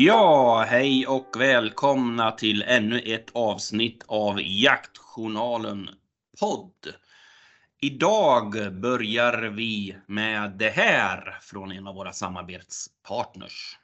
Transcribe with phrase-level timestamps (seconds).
[0.00, 5.88] Ja, hej och välkomna till ännu ett avsnitt av Jaktjournalen
[6.40, 6.94] podd.
[7.80, 13.78] Idag börjar vi med det här från en av våra samarbetspartners.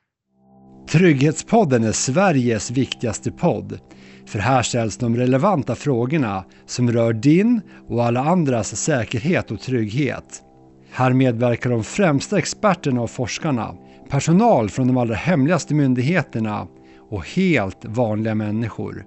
[0.90, 3.78] Trygghetspodden är Sveriges viktigaste podd.
[4.26, 10.42] För här ställs de relevanta frågorna som rör din och alla andras säkerhet och trygghet.
[10.90, 13.74] Här medverkar de främsta experterna och forskarna,
[14.14, 16.66] personal från de allra hemligaste myndigheterna
[17.10, 19.04] och helt vanliga människor.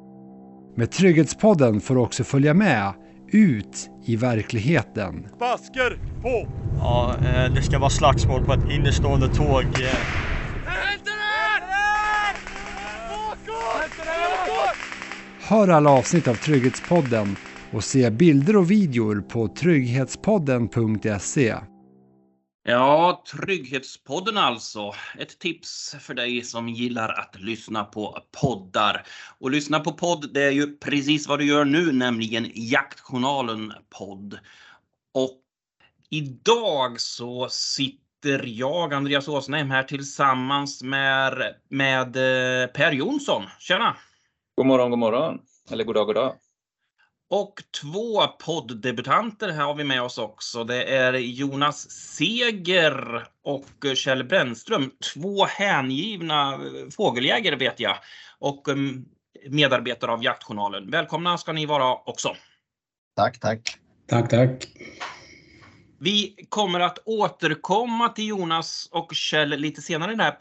[0.78, 2.94] Med Trygghetspodden får du också följa med
[3.32, 5.28] ut i verkligheten.
[5.40, 6.48] Basker på!
[6.78, 9.64] Ja, eh, det ska vara slagsmål på ett innestående tåg.
[9.64, 9.98] eh.
[15.42, 17.36] Hör alla avsnitt av Trygghetspodden
[17.72, 21.56] och se bilder och videor på trygghetspodden.se.
[22.70, 24.94] Ja, Trygghetspodden alltså.
[25.18, 29.08] Ett tips för dig som gillar att lyssna på poddar.
[29.40, 34.40] Och lyssna på podd, det är ju precis vad du gör nu, nämligen Jaktjournalen podd.
[35.14, 35.42] Och
[36.10, 43.44] idag så sitter jag, Andreas Åsneim, här tillsammans med, med eh, Per Jonsson.
[43.60, 43.98] Tjena!
[44.56, 45.40] God morgon, god morgon.
[45.72, 46.36] Eller god dag, god dag.
[47.30, 50.64] Och två podddebutanter här har vi med oss också.
[50.64, 54.92] Det är Jonas Seger och Kjell Brännström.
[55.14, 56.60] Två hängivna
[56.92, 57.98] fågeljägare vet jag.
[58.40, 59.06] Och um,
[59.50, 60.92] medarbetare av Jaktjournalen.
[60.92, 62.36] Välkomna ska ni vara också.
[63.16, 63.78] Tack, tack.
[64.08, 64.68] Tack, tack.
[66.00, 70.32] Vi kommer att återkomma till Jonas och Kjell lite senare i det här,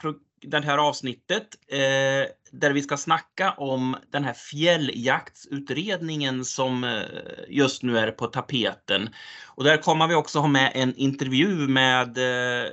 [0.42, 1.46] det här avsnittet.
[1.68, 7.02] Eh, där vi ska snacka om den här fjälljaktsutredningen som eh,
[7.48, 9.08] just nu är på tapeten.
[9.46, 12.70] Och där kommer vi också ha med en intervju med eh,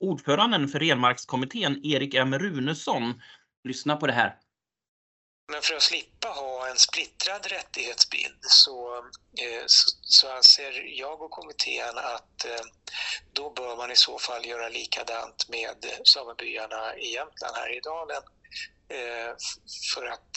[0.00, 3.14] ordföranden för Renmarkskommittén, Erik M Runesson.
[3.64, 4.34] Lyssna på det här.
[5.52, 8.96] Men för att slippa ha en splittrad rättighetsbild så,
[9.40, 12.64] eh, så, så anser jag och kommittén att eh,
[13.32, 18.22] då bör man i så fall göra likadant med samebyarna i Jämtland här i dalen.
[18.88, 19.34] Eh,
[19.94, 20.30] för att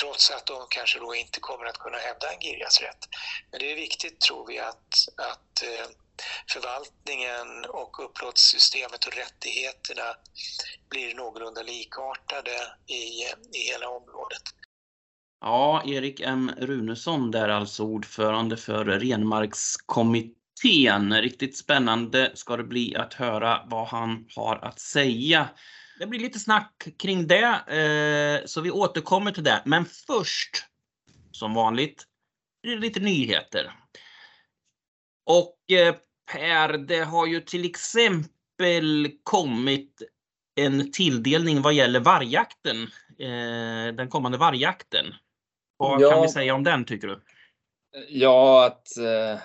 [0.00, 3.08] trots att de kanske då inte kommer att kunna hävda en Girjas rätt.
[3.50, 5.86] Men det är viktigt tror vi att, att eh,
[6.46, 10.16] förvaltningen och upplåtssystemet och rättigheterna
[10.90, 12.50] blir någorlunda likartade
[12.86, 13.22] i,
[13.58, 14.42] i hela området.
[15.40, 21.14] Ja, Erik M Runesson där alltså ordförande för Renmarkskommittén.
[21.14, 25.48] Riktigt spännande ska det bli att höra vad han har att säga.
[25.98, 29.62] Det blir lite snack kring det, eh, så vi återkommer till det.
[29.64, 30.64] Men först,
[31.32, 32.06] som vanligt,
[32.62, 33.72] blir det lite nyheter.
[35.26, 35.94] Och eh,
[36.32, 40.02] Per, det har ju till exempel kommit
[40.54, 42.82] en tilldelning vad gäller vargjakten,
[43.18, 45.06] eh, den kommande vargjakten.
[45.76, 46.10] Vad Ja.
[46.10, 47.20] kan vi säga om den tycker du?
[48.08, 48.96] Ja, att...
[48.96, 49.40] eh,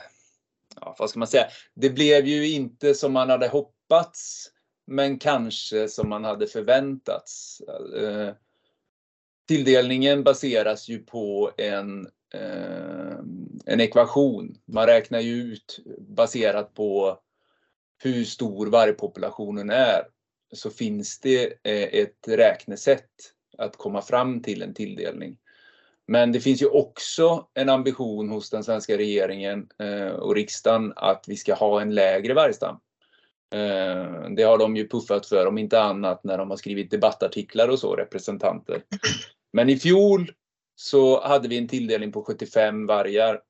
[0.81, 1.45] Ja, vad ska man säga?
[1.75, 4.51] Det blev ju inte som man hade hoppats,
[4.87, 7.61] men kanske som man hade förväntats.
[8.01, 8.33] Eh,
[9.47, 13.17] Tilldelningen baseras ju på en, eh,
[13.65, 14.57] en ekvation.
[14.65, 17.19] Man räknar ju ut baserat på
[18.03, 20.07] hur stor vargpopulationen är.
[20.53, 23.09] Så finns det eh, ett räknesätt
[23.57, 25.37] att komma fram till en tilldelning.
[26.07, 31.25] Men det finns ju också en ambition hos den svenska regeringen eh, och riksdagen att
[31.27, 32.79] vi ska ha en lägre vargstam.
[33.53, 37.67] Eh, det har de ju puffat för, om inte annat när de har skrivit debattartiklar
[37.67, 38.81] och så, representanter.
[39.53, 40.31] Men i fjol
[40.75, 43.41] så hade vi en tilldelning på 75 vargar.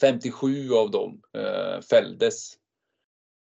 [0.00, 2.52] 57 av dem eh, fälldes.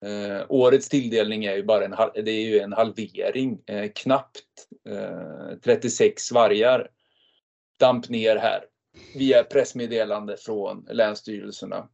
[0.05, 1.95] Eh, årets tilldelning är ju bara en,
[2.25, 4.43] det är ju en halvering, eh, knappt
[4.89, 6.89] eh, 36 vargar
[7.79, 8.65] damp ner här
[9.15, 11.89] via pressmeddelande från länsstyrelserna.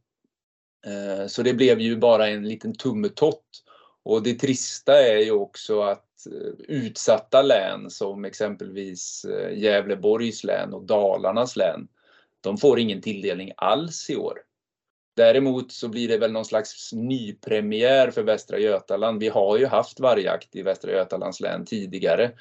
[0.86, 3.64] Eh, Så det blev ju bara en liten tummetott.
[4.02, 10.74] Och det trista är ju också att eh, utsatta län som exempelvis eh, Gävleborgs län
[10.74, 11.88] och Dalarnas län,
[12.44, 14.38] de får ingen tilldelning alls i år.
[15.16, 19.20] Däremot så blir det väl någon slags nypremiär för Västra Götaland.
[19.20, 22.32] Vi har ju haft vargjakt i Västra Götalands län tidigare,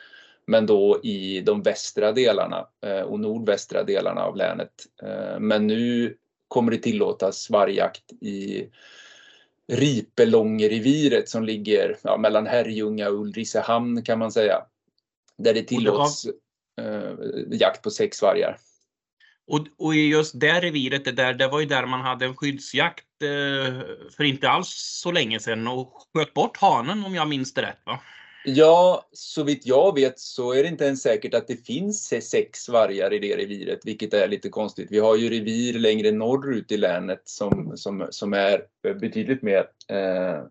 [0.48, 4.72] men då i de västra delarna eh, och nordvästra delarna av länet.
[5.04, 6.18] Eh, Men nu
[6.48, 8.70] kommer det tillåtas vargjakt i
[9.68, 14.66] Ripelångreviret som ligger ja, mellan Herrljunga och Ulricehamn kan man säga.
[15.38, 16.26] Där det tillåts
[16.82, 17.12] eh,
[17.52, 18.58] jakt på sex vargar.
[19.48, 23.22] Och, och just det reviret, det, där, det var ju där man hade en skyddsjakt
[23.22, 23.80] eh,
[24.18, 24.70] för inte alls
[25.04, 27.82] så länge sedan och sköt bort hanen om jag minns det rätt.
[27.86, 28.00] Va?
[28.46, 32.70] Ja, så vitt jag vet så är det inte ens säkert att det finns sex
[32.70, 34.88] vargar i det reviret, vilket är lite konstigt.
[34.92, 38.62] Vi har ju revir längre norrut i länet som, som, som är
[39.00, 40.44] betydligt mer, eh,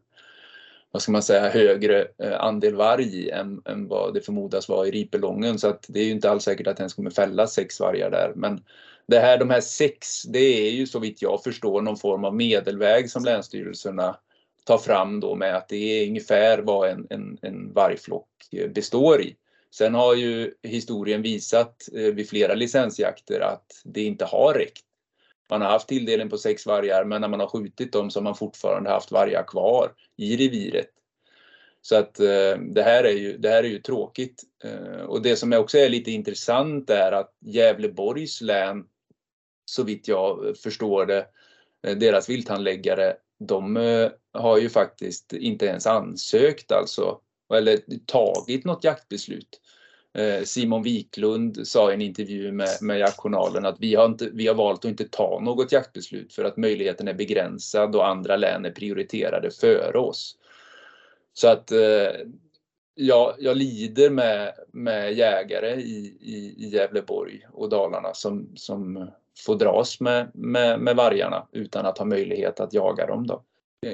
[0.92, 4.90] vad ska man säga, högre eh, andel varg än, än vad det förmodas vara i
[4.90, 5.58] Ripelången.
[5.58, 8.10] Så att det är ju inte alls säkert att det ens kommer fällas sex vargar
[8.10, 8.32] där.
[8.36, 8.64] Men
[9.06, 12.34] det här, de här sex, det är ju så vitt jag förstår någon form av
[12.34, 14.16] medelväg som länsstyrelserna
[14.64, 19.22] tar fram då med att det är ungefär vad en, en, en vargflock eh, består
[19.22, 19.36] i.
[19.70, 24.84] Sen har ju historien visat eh, vid flera licensjakter att det inte har räckt.
[25.52, 28.24] Man har haft tilldelning på sex vargar men när man har skjutit dem så har
[28.24, 30.88] man fortfarande haft vargar kvar i reviret.
[31.82, 34.42] Så att eh, det, här är ju, det här är ju tråkigt.
[34.64, 38.84] Eh, och det som också är lite intressant är att Gävleborgs län,
[39.64, 41.26] så vitt jag förstår det,
[41.86, 47.20] eh, deras vilthandläggare de eh, har ju faktiskt inte ens ansökt alltså,
[47.54, 49.60] eller tagit något jaktbeslut.
[50.14, 54.46] Eh, Simon Wiklund sa i en intervju med, med Jaktjournalen att vi har, inte, vi
[54.46, 58.64] har valt att inte ta något jaktbeslut för att möjligheten är begränsad och andra län
[58.64, 60.36] är prioriterade före oss.
[61.32, 62.10] Så att eh,
[62.94, 69.10] ja, jag lider med, med jägare i, i, i Gävleborg och Dalarna som, som
[69.46, 73.26] får dras med, med, med vargarna utan att ha möjlighet att jaga dem.
[73.26, 73.42] Då.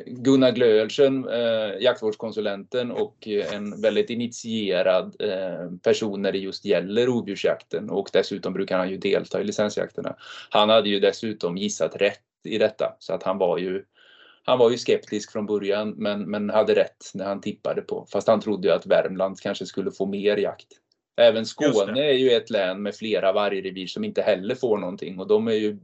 [0.06, 7.90] Gunnar Glöelsen, eh, jaktvårdskonsulenten och en väldigt initierad eh, person när det just gäller rovdjursjakten
[7.90, 10.17] och dessutom brukar han ju delta i licensjakterna.
[10.50, 13.85] Han hade ju dessutom gissat rätt i detta så att han var ju
[14.44, 18.29] han var ju skeptisk från början men, men hade rätt när han tippade på, fast
[18.29, 20.69] han trodde ju att Värmland kanske skulle få mer jakt.
[21.17, 25.26] Även Skåne är ju ett län med flera vargrevir som inte heller får någonting och
[25.26, 25.79] de är ju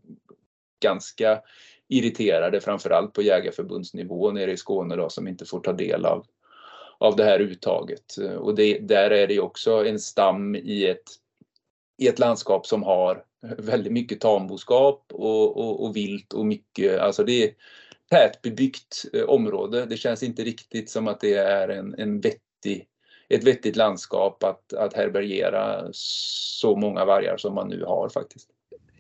[0.83, 1.41] ganska
[1.89, 6.27] irriterade framförallt på jägarförbundsnivå nere i Skåne då, som inte får ta del av,
[6.99, 8.17] av det här uttaget.
[8.39, 11.11] Och det, där är det också en stam i ett,
[11.99, 13.25] i ett landskap som har
[13.59, 17.51] väldigt mycket tamboskap och, och, och vilt och mycket, alltså det är
[18.11, 19.87] tätbebyggt eh, område.
[19.87, 22.89] Det känns inte riktigt som att det är en, en vettig
[23.29, 28.51] ett vettigt landskap att, att härbärgera så många vargar som man nu har faktiskt.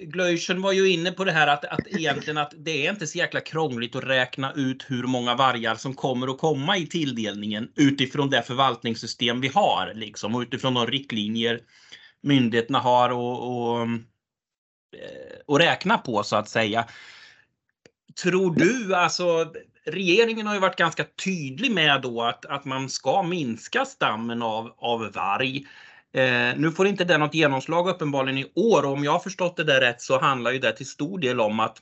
[0.07, 3.19] Glöjsen var ju inne på det här att, att egentligen att det är inte så
[3.19, 8.31] jäkla krångligt att räkna ut hur många vargar som kommer att komma i tilldelningen utifrån
[8.31, 11.61] det förvaltningssystem vi har liksom och utifrån de riktlinjer
[12.23, 16.85] myndigheterna har och, och, eh, och räkna på så att säga.
[18.23, 19.53] Tror du alltså
[19.85, 24.75] regeringen har ju varit ganska tydlig med då att, att man ska minska stammen av,
[24.79, 25.67] av varg.
[26.15, 29.57] Eh, nu får inte det något genomslag uppenbarligen i år och om jag har förstått
[29.57, 31.79] det där rätt så handlar ju det till stor del om att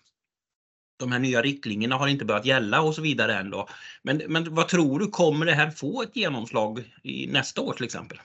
[0.99, 3.69] de här nya riktlinjerna har inte börjat gälla och så vidare än då.
[4.03, 7.85] Men, men vad tror du, kommer det här få ett genomslag i nästa år till
[7.85, 8.19] exempel?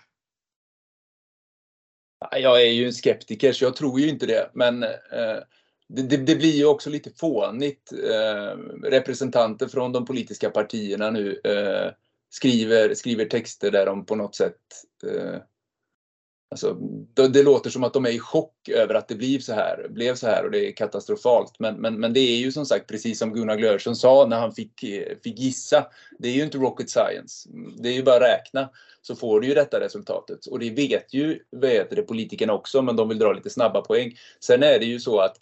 [2.32, 4.50] Jag är ju en skeptiker så jag tror ju inte det.
[4.54, 5.38] Men eh,
[5.88, 7.92] det, det, det, blir ju också lite fånigt.
[7.92, 11.92] Eh, representanter från de politiska partierna nu eh,
[12.30, 14.62] skriver, skriver texter där de på något sätt
[15.04, 15.42] eh,
[16.50, 16.74] Alltså,
[17.14, 19.88] det, det, låter som att de är i chock över att det blev så här,
[19.90, 21.60] blev så här och det är katastrofalt.
[21.60, 24.52] Men, men, men det är ju som sagt precis som Gunnar Glörsson sa när han
[24.52, 25.86] fick, eh, fick gissa.
[26.20, 27.50] Det är ju inte rocket science.
[27.78, 28.70] Det är ju bara att räkna
[29.02, 30.46] så får du ju detta resultatet.
[30.46, 34.16] Och det vet ju vet det, politikerna också men de vill dra lite snabba poäng.
[34.40, 35.38] Sen är det ju så att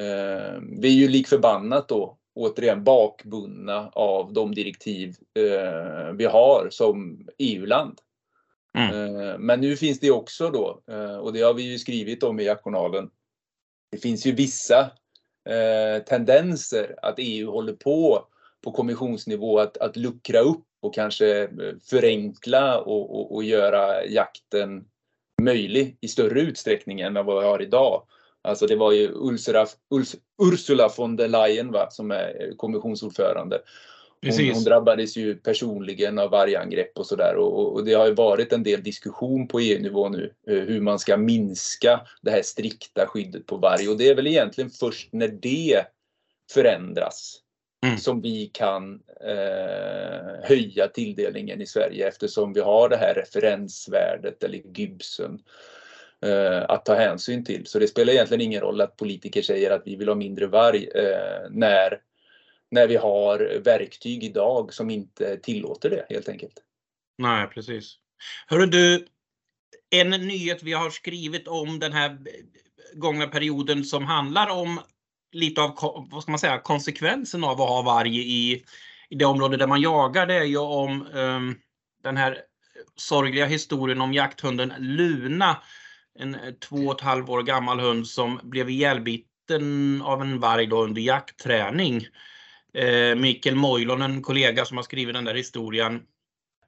[0.00, 6.68] Eh, vi är ju lik förbannat då återigen bakbundna av de direktiv eh, vi har
[6.70, 7.98] som EU-land.
[8.78, 9.20] Mm.
[9.20, 12.40] Eh, men nu finns det också då, eh, och det har vi ju skrivit om
[12.40, 13.10] i jaktjournalen,
[13.92, 14.90] det finns ju vissa
[15.48, 18.26] eh, tendenser att EU håller på
[18.64, 21.48] på kommissionsnivå att, att luckra upp och kanske
[21.90, 24.84] förenkla och, och, och göra jakten
[25.42, 28.02] möjlig i större utsträckning än vad vi har idag.
[28.42, 29.66] Alltså det var ju Ursula,
[30.42, 33.60] Ursula von der Leyen va, som är kommissionsordförande.
[34.22, 38.52] Hon, hon, drabbades ju personligen av vargangrepp och sådär och, och, det har ju varit
[38.52, 43.46] en del diskussion på EU-nivå nu eh, hur man ska minska det här strikta skyddet
[43.46, 45.84] på varg och det är väl egentligen först när det
[46.52, 47.40] förändras
[47.86, 47.98] mm.
[47.98, 54.58] som vi kan eh, höja tilldelningen i Sverige eftersom vi har det här referensvärdet eller
[54.74, 55.40] GYBSen
[56.22, 57.66] Eh, att ta hänsyn till.
[57.66, 60.88] Så det spelar egentligen ingen roll att politiker säger att vi vill ha mindre varg
[60.94, 61.98] eh, när,
[62.70, 66.54] när vi har verktyg idag som inte tillåter det helt enkelt.
[67.18, 67.96] Nej, precis.
[68.46, 69.06] Hörru du,
[69.90, 72.18] en nyhet vi har skrivit om den här
[72.94, 74.80] gångna perioden som handlar om
[75.32, 78.64] lite av vad ska man säga, konsekvensen av att ha varg i,
[79.08, 81.58] i det område där man jagar, det är ju om um,
[82.02, 82.38] den här
[82.96, 85.62] sorgliga historien om jakthunden Luna.
[86.18, 90.66] En eh, två och ett halv år gammal hund som blev ihjälbiten av en varg
[90.66, 92.06] då under jaktträning.
[92.74, 96.02] Eh, Mikael Moilon, en kollega som har skrivit den där historien.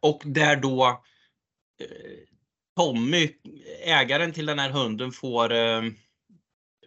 [0.00, 1.02] Och där då
[1.80, 1.86] eh,
[2.76, 3.28] Tommy,
[3.84, 5.82] ägaren till den här hunden, får eh,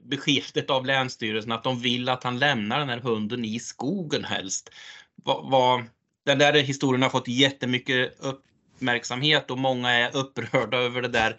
[0.02, 4.70] beskedet av Länsstyrelsen att de vill att han lämnar den här hunden i skogen helst.
[5.16, 5.84] Va, va,
[6.26, 11.38] den där historien har fått jättemycket uppmärksamhet och många är upprörda över det där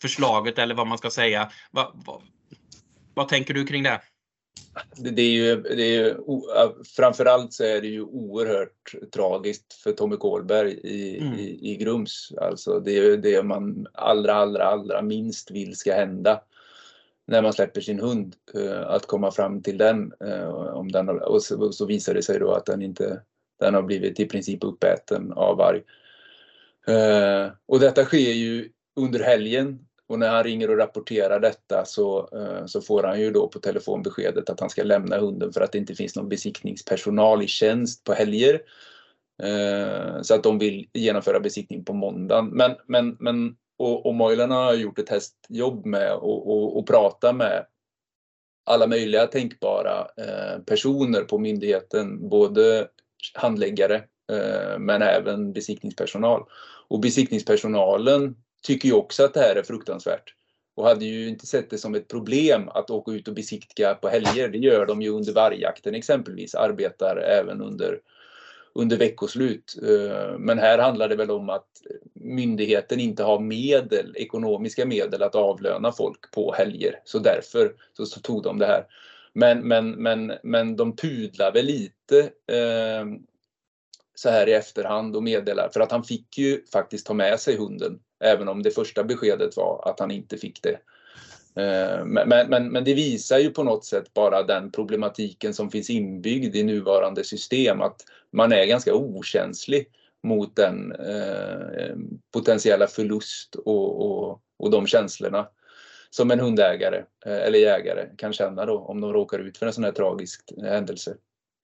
[0.00, 1.50] förslaget eller vad man ska säga.
[1.70, 2.22] Va, va,
[3.14, 4.00] vad tänker du kring det?
[4.96, 6.16] Det, är ju, det är ju,
[6.96, 11.34] framförallt så är det ju oerhört tragiskt för Tommy Kålberg i, mm.
[11.34, 12.32] i, i Grums.
[12.40, 16.40] Alltså det är det man allra, allra, allra minst vill ska hända
[17.26, 18.36] när man släpper sin hund.
[18.54, 22.38] Eh, att komma fram till den, eh, om den och så, så visar det sig
[22.38, 23.22] då att den inte
[23.60, 25.82] den har blivit i princip uppäten av varg.
[26.86, 32.28] Eh, och detta sker ju under helgen och när han ringer och rapporterar detta så,
[32.32, 35.60] eh, så får han ju då på telefon beskedet att han ska lämna hunden för
[35.60, 38.60] att det inte finns någon besiktningspersonal i tjänst på helger.
[39.42, 42.46] Eh, så att de vill genomföra besiktning på måndagen.
[42.46, 47.32] Men, men, men, och, och Moilan har gjort ett hästjobb med och, och, och prata
[47.32, 47.66] med
[48.66, 52.88] alla möjliga tänkbara eh, personer på myndigheten, både
[53.34, 54.04] handläggare
[54.78, 56.44] men även besiktningspersonal.
[56.88, 58.36] Och besiktningspersonalen
[58.66, 60.34] tycker ju också att det här är fruktansvärt
[60.80, 64.08] och hade ju inte sett det som ett problem att åka ut och besiktiga på
[64.08, 64.48] helger.
[64.48, 68.00] Det gör de ju under vargjakten exempelvis, arbetar även under,
[68.74, 69.76] under veckoslut.
[69.82, 71.68] Eh, men här handlar det väl om att
[72.14, 77.00] myndigheten inte har medel, ekonomiska medel att avlöna folk på helger.
[77.04, 78.86] Så därför så, så tog de det här.
[79.32, 83.04] Men, men, men, men de pudlar väl lite eh,
[84.14, 87.56] så här i efterhand och meddelar, för att han fick ju faktiskt ta med sig
[87.56, 90.78] hunden Även om det första beskedet var att han inte fick det.
[91.54, 95.90] Eh, men, men, men det visar ju på något sätt bara den problematiken som finns
[95.90, 97.80] inbyggd i nuvarande system.
[97.80, 99.86] Att man är ganska okänslig
[100.22, 101.96] mot den eh,
[102.32, 105.48] potentiella förlust och, och, och de känslorna
[106.10, 109.72] som en hundägare eh, eller jägare kan känna då om de råkar ut för en
[109.72, 111.16] sån här tragisk händelse.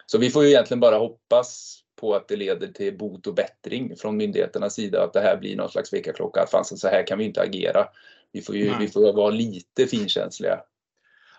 [0.07, 3.97] Så vi får ju egentligen bara hoppas på att det leder till bot och bättring
[3.97, 6.47] från myndigheternas sida, att det här blir någon slags väckarklocka.
[6.47, 7.87] Fan, så här kan vi inte agera.
[8.33, 10.61] Vi får ju vi får vara lite finkänsliga.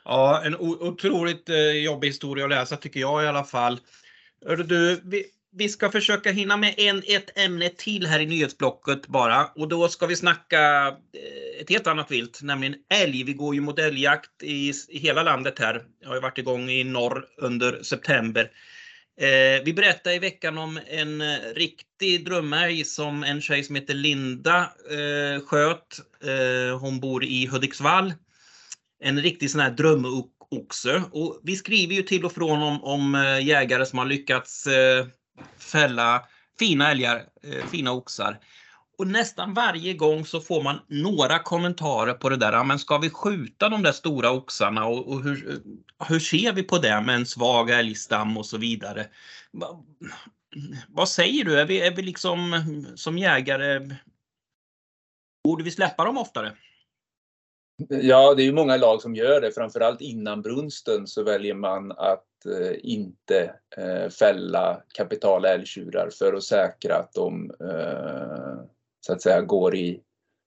[0.05, 3.79] Ja, en otroligt eh, jobbig historia att läsa tycker jag i alla fall.
[4.65, 9.45] Du, vi, vi ska försöka hinna med en, ett ämne till här i nyhetsblocket bara
[9.45, 13.23] och då ska vi snacka eh, ett helt annat vilt, nämligen älg.
[13.23, 15.83] Vi går ju mot älgjakt i, i hela landet här.
[16.01, 18.51] Jag har ju varit igång i norr under september.
[19.19, 23.93] Eh, vi berättade i veckan om en eh, riktig drömälg som en tjej som heter
[23.93, 25.99] Linda eh, sköt.
[26.23, 28.13] Eh, hon bor i Hudiksvall.
[29.03, 31.03] En riktig sån här drömoxe.
[31.11, 35.05] Och vi skriver ju till och från om, om eh, jägare som har lyckats eh,
[35.59, 36.23] fälla
[36.59, 38.39] fina älgar, eh, fina oxar.
[38.97, 42.53] Och nästan varje gång så får man några kommentarer på det där.
[42.53, 45.61] Ja, Men ska vi skjuta de där stora oxarna och, och hur,
[46.07, 49.07] hur ser vi på det med en svag älgstam och så vidare?
[49.51, 49.83] Va,
[50.87, 51.59] vad säger du?
[51.59, 53.89] Är vi, är vi liksom som jägare,
[55.43, 56.53] borde vi släppa dem oftare?
[57.89, 59.51] Ja, det är ju många lag som gör det.
[59.51, 66.43] Framförallt innan brunsten så väljer man att eh, inte eh, fälla kapitala älgtjurar för att
[66.43, 68.76] säkra att de eh,
[69.07, 69.99] så att säga går i,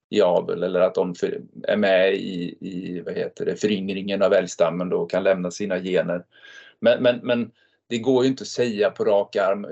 [0.09, 4.33] i avel eller att de för, är med i, i vad heter det, föryngringen av
[4.33, 6.25] älgstammen då och kan lämna sina gener.
[6.79, 7.51] Men, men, men
[7.87, 9.67] det går ju inte att säga på rak arm.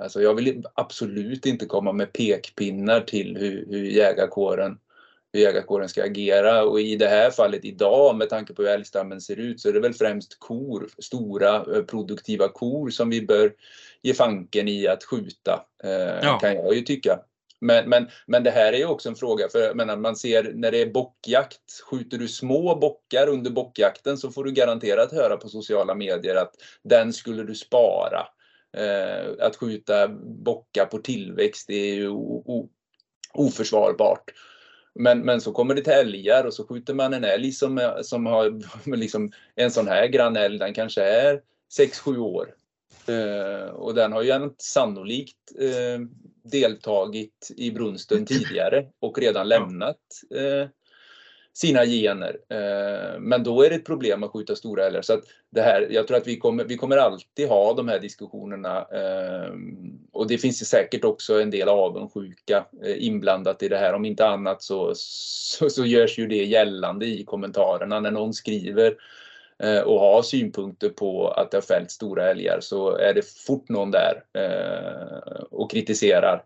[0.00, 4.78] Alltså jag vill absolut inte komma med pekpinnar till hur, hur jägarkåren
[5.32, 9.20] hur jägarkåren ska agera och i det här fallet idag med tanke på hur älgstammen
[9.20, 13.52] ser ut så är det väl främst kor, stora eh, produktiva kor som vi bör
[14.02, 16.38] ge fanken i att skjuta eh, ja.
[16.38, 17.18] kan jag ju tycka.
[17.62, 20.70] Men, men, men det här är ju också en fråga, för menar, man ser när
[20.70, 25.48] det är bockjakt, skjuter du små bockar under bockjakten så får du garanterat höra på
[25.48, 28.26] sociala medier att den skulle du spara.
[28.76, 30.08] Eh, att skjuta
[30.44, 32.10] bockar på tillväxt är ju
[33.32, 34.30] oförsvarbart.
[34.94, 38.26] Men, men så kommer det till älgar och så skjuter man en älg som, som
[38.26, 38.60] har
[38.96, 41.40] liksom en sån här grann älg, den kanske är
[41.78, 42.54] 6-7 år.
[43.06, 46.00] Eh, och den har ju sannolikt eh,
[46.42, 49.98] deltagit i brunsten tidigare och redan lämnat
[50.34, 50.68] eh,
[51.54, 52.38] sina gener.
[52.48, 55.02] Eh, men då är det ett problem att skjuta stora älgar.
[55.02, 57.98] Så att det här, jag tror att vi kommer, vi kommer alltid ha de här
[57.98, 59.52] diskussionerna eh,
[60.12, 63.94] och det finns ju säkert också en del avundsjuka eh, inblandat i det här.
[63.94, 68.96] Om inte annat så, så, så görs ju det gällande i kommentarerna när någon skriver
[69.84, 73.90] och har synpunkter på att det har fällt stora älgar så är det fort någon
[73.90, 76.44] där eh, och kritiserar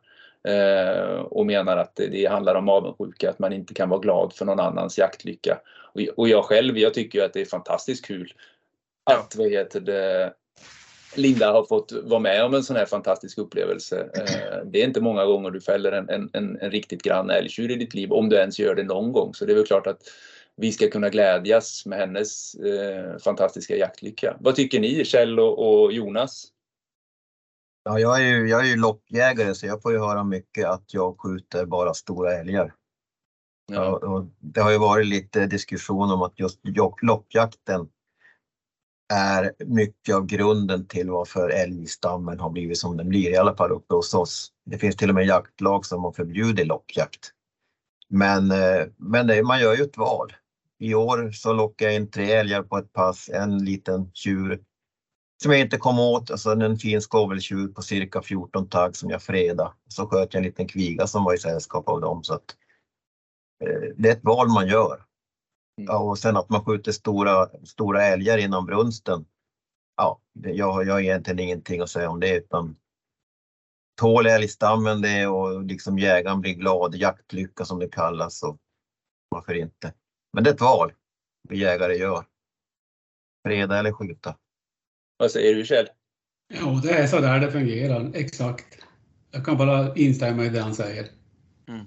[0.49, 4.45] eh, och menar att det, handlar om avundsjuka, att man inte kan vara glad för
[4.45, 5.59] någon annans jaktlycka.
[6.17, 8.33] Och, jag själv, jag tycker att det är fantastiskt kul
[9.05, 10.33] att vad heter det,
[11.15, 14.09] Linda har fått vara med om en sån här fantastisk upplevelse.
[14.15, 17.71] Eh, det är inte många gånger du fäller en, en, en, en riktigt grann älgtjur
[17.71, 19.35] i ditt liv, om du ens gör det någon gång.
[19.35, 20.03] Så det är väl klart att
[20.57, 24.37] vi ska kunna glädjas med hennes eh, fantastiska jaktlycka.
[24.41, 26.45] Vad tycker ni, Kjell och, och Jonas?
[27.85, 30.95] Ja, jag är ju, jag är ju loppjägare så jag får ju höra mycket att
[30.95, 32.75] jag skjuter bara stora älgar.
[33.73, 33.97] Ja.
[33.97, 36.61] och det har ju varit lite diskussion om att just
[37.03, 37.89] loppjakten
[39.15, 43.71] är mycket av grunden till varför älgstammen har blivit som den blir, i alla fall
[43.71, 44.53] uppe hos oss.
[44.65, 47.33] Det finns till och med jaktlag som har förbjudit loppjakt.
[48.09, 50.33] Men, eh, men det, man gör ju ett val.
[50.79, 54.61] I år så lockade jag in tre älgar på ett pass, en liten tjur
[55.43, 59.23] som jag inte kom åt, alltså en fin skoveltjur på cirka 14 tagg som jag
[59.23, 59.73] fredade.
[59.89, 62.25] Så sköt jag en liten kviga som var i sällskap av dem.
[62.25, 62.57] Så att,
[63.65, 64.95] eh, det är ett val man gör.
[65.79, 65.87] Mm.
[65.89, 69.27] Ja, och sen att man skjuter stora, stora älgar inom brunsten.
[69.97, 72.77] Ja, det, jag, jag har egentligen ingenting att säga om det utan
[74.01, 78.43] tål älgstammen det och liksom jägaren blir glad, jaktlycka som det kallas.
[78.43, 78.59] Och
[79.29, 79.93] varför inte?
[80.37, 80.93] Men det är ett val
[81.49, 82.25] vi jägare gör.
[83.47, 84.37] Freda eller skjuta.
[85.17, 85.89] Vad säger du Kjell?
[86.55, 88.79] Jo, det är så där det fungerar, exakt.
[89.31, 91.09] Jag kan bara instämma i det han säger.
[91.69, 91.87] Mm.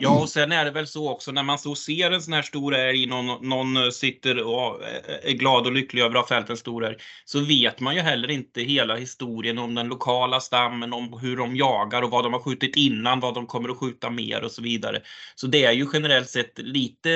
[0.00, 2.42] Ja, och sen är det väl så också när man så ser en sån här
[2.42, 4.82] stor älg, någon, någon sitter och
[5.22, 8.00] är glad och lycklig över att ha fällt en stor älg, så vet man ju
[8.00, 12.32] heller inte hela historien om den lokala stammen, om hur de jagar och vad de
[12.32, 15.02] har skjutit innan, vad de kommer att skjuta mer och så vidare.
[15.34, 17.08] Så det är ju generellt sett lite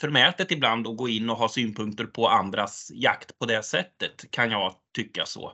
[0.00, 4.50] förmätet ibland att gå in och ha synpunkter på andras jakt på det sättet, kan
[4.50, 5.52] jag tycka så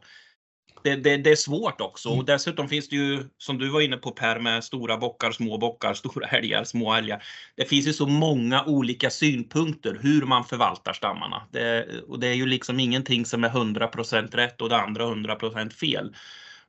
[0.83, 2.27] det, det, det, är svårt också och mm.
[2.27, 5.95] dessutom finns det ju som du var inne på Per med stora bockar, små bockar,
[5.95, 7.23] stora älgar, små älgar.
[7.57, 11.43] Det finns ju så många olika synpunkter hur man förvaltar stammarna.
[11.51, 15.71] Det, och det är ju liksom ingenting som är 100% rätt och det andra 100%
[15.71, 16.17] fel.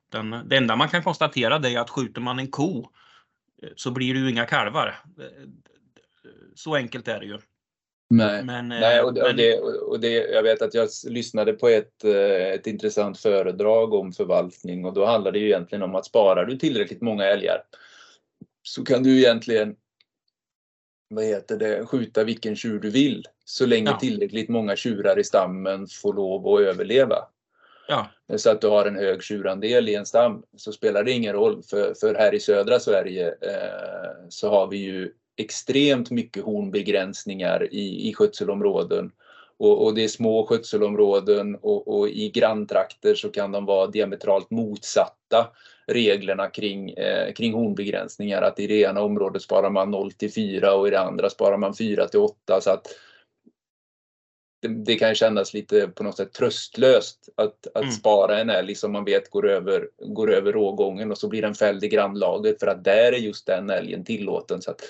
[0.09, 2.89] Den, det enda man kan konstatera det är att skjuter man en ko
[3.75, 4.95] så blir det ju inga kalvar.
[6.55, 7.37] Så enkelt är det ju.
[8.11, 9.23] Nej, men, Nej och, men...
[9.23, 13.93] och, det, och det, jag vet att jag lyssnade på ett, eh, ett intressant föredrag
[13.93, 17.63] om förvaltning och då handlar det ju egentligen om att sparar du tillräckligt många älgar
[18.63, 19.75] så kan du egentligen
[21.09, 23.99] vad heter det, skjuta vilken tjur du vill så länge ja.
[23.99, 27.17] tillräckligt många tjurar i stammen får lov att överleva.
[27.87, 28.07] Ja.
[28.37, 31.63] Så att du har en hög tjurandel i en stam så spelar det ingen roll
[31.63, 38.09] för, för här i södra Sverige eh, så har vi ju extremt mycket hornbegränsningar i,
[38.09, 39.11] i skötselområden.
[39.57, 44.51] Och, och det är små skötselområden och, och, i granntrakter så kan de vara diametralt
[44.51, 45.47] motsatta
[45.87, 48.41] reglerna kring, eh, kring hornbegränsningar.
[48.41, 51.57] Att i det ena området sparar man 0 till 4 och i det andra sparar
[51.57, 52.61] man 4 till 8.
[52.61, 52.87] Så att
[54.61, 57.91] det, det kan kännas lite på något sätt tröstlöst att, att mm.
[57.91, 61.55] spara en älg som man vet går över, går över rågången och så blir den
[61.55, 64.61] fälld i grannlaget för att där är just den älgen tillåten.
[64.61, 64.81] Så att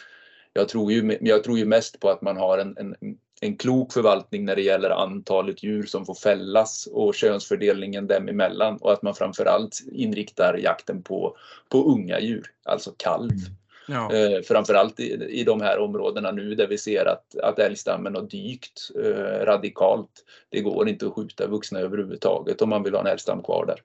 [0.53, 2.95] jag tror ju, jag tror ju mest på att man har en, en,
[3.41, 8.77] en klok förvaltning när det gäller antalet djur som får fällas och könsfördelningen dem emellan
[8.77, 11.37] och att man framförallt inriktar jakten på,
[11.69, 13.31] på unga djur, alltså kalv.
[13.31, 13.55] Mm.
[13.87, 14.13] Ja.
[14.13, 18.21] Eh, framförallt i, i de här områdena nu där vi ser att, att älgstammen har
[18.21, 20.25] dykt eh, radikalt.
[20.49, 23.79] Det går inte att skjuta vuxna överhuvudtaget om man vill ha en älgstam kvar där.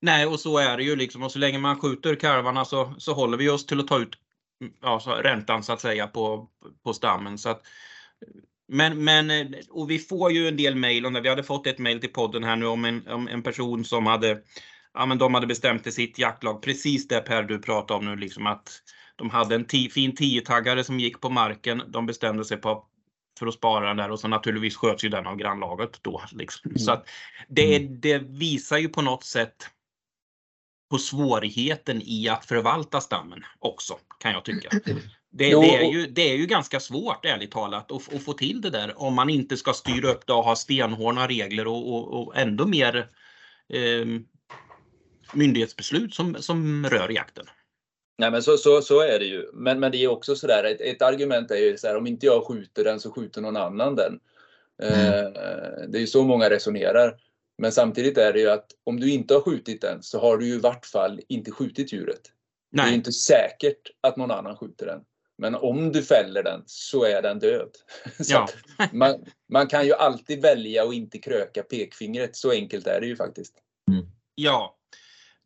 [0.00, 1.22] Nej, och så är det ju liksom.
[1.22, 4.14] Och så länge man skjuter kalvarna så, så håller vi oss till att ta ut
[4.82, 6.48] ja, så räntan så att säga på,
[6.84, 7.38] på stammen.
[7.38, 7.62] Så att,
[8.68, 11.20] men, men, och vi får ju en del mejl om det.
[11.20, 14.06] Vi hade fått ett mejl till podden här nu om en, om en person som
[14.06, 14.40] hade,
[14.94, 18.16] ja men de hade bestämt sig sitt jaktlag, precis det Per du pratade om nu,
[18.16, 18.82] liksom att
[19.16, 21.82] de hade en tio, fin tiotaggare som gick på marken.
[21.88, 22.84] De bestämde sig på
[23.38, 26.22] för att spara den där och så naturligtvis sköts ju den av grannlaget då.
[26.32, 26.70] Liksom.
[26.70, 26.78] Mm.
[26.78, 27.08] Så att
[27.48, 28.00] det, mm.
[28.00, 29.70] det visar ju på något sätt
[30.90, 34.68] på svårigheten i att förvalta stammen också, kan jag tycka.
[35.30, 38.60] Det, det, är, ju, det är ju ganska svårt, ärligt talat, att, att, få till
[38.60, 42.22] det där om man inte ska styra upp det och ha stenhårda regler och, och,
[42.22, 42.96] och ändå mer
[43.68, 44.06] eh,
[45.32, 47.46] myndighetsbeslut som, som rör jakten.
[48.18, 49.50] Nej men så, så, så är det ju.
[49.52, 52.26] Men, men det är också sådär, ett, ett argument är ju så här, om inte
[52.26, 54.18] jag skjuter den så skjuter någon annan den.
[54.82, 55.24] Mm.
[55.24, 55.30] Eh,
[55.88, 57.16] det är så många resonerar.
[57.58, 60.46] Men samtidigt är det ju att om du inte har skjutit den så har du
[60.46, 62.20] ju i vart fall inte skjutit djuret.
[62.72, 62.86] Nej.
[62.86, 65.00] Det är inte säkert att någon annan skjuter den.
[65.38, 67.70] Men om du fäller den så är den död.
[68.28, 68.48] Ja.
[68.92, 72.36] man, man, kan ju alltid välja att inte kröka pekfingret.
[72.36, 73.54] Så enkelt är det ju faktiskt.
[73.90, 74.06] Mm.
[74.34, 74.76] Ja,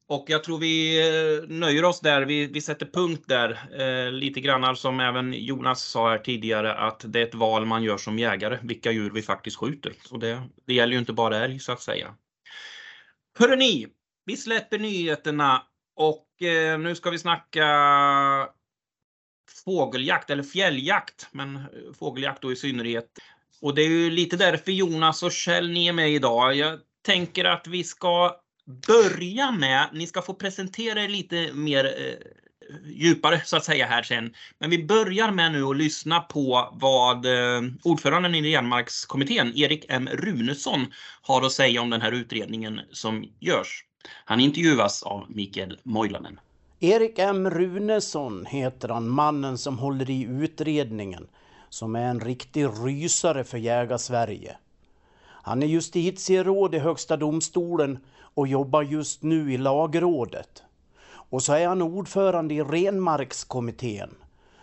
[0.08, 2.22] och jag tror vi eh, nöjer oss där.
[2.22, 3.50] Vi, vi sätter punkt där.
[3.80, 7.82] Eh, lite grann som även Jonas sa här tidigare att det är ett val man
[7.82, 9.92] gör som jägare, vilka djur vi faktiskt skjuter.
[10.04, 12.14] Så det, det gäller ju inte bara älg så att säga.
[13.38, 13.86] Hörrni,
[14.24, 15.62] vi släpper nyheterna
[15.96, 17.68] och eh, nu ska vi snacka
[19.64, 21.62] fågeljakt eller fjälljakt, men eh,
[21.98, 23.18] fågeljakt då i synnerhet.
[23.62, 26.54] Och det är ju lite därför Jonas och Kjell ni är med idag.
[26.54, 28.40] Jag tänker att vi ska
[28.86, 32.26] börja med, ni ska få presentera er lite mer eh,
[32.84, 34.34] djupare så att säga här sen.
[34.58, 40.08] Men vi börjar med nu att lyssna på vad eh, ordföranden i Renmarkskommittén, Erik M
[40.12, 40.86] Runesson,
[41.22, 43.84] har att säga om den här utredningen som görs.
[44.24, 46.40] Han intervjuas av Mikael Moilanen.
[46.80, 51.26] Erik M Runesson heter han, mannen som håller i utredningen,
[51.68, 54.56] som är en riktig rysare för Jägarsverige.
[55.42, 57.98] Han är justitieråd i Högsta domstolen
[58.34, 60.62] och jobbar just nu i lagrådet.
[61.08, 64.10] Och så är han ordförande i Renmarkskommittén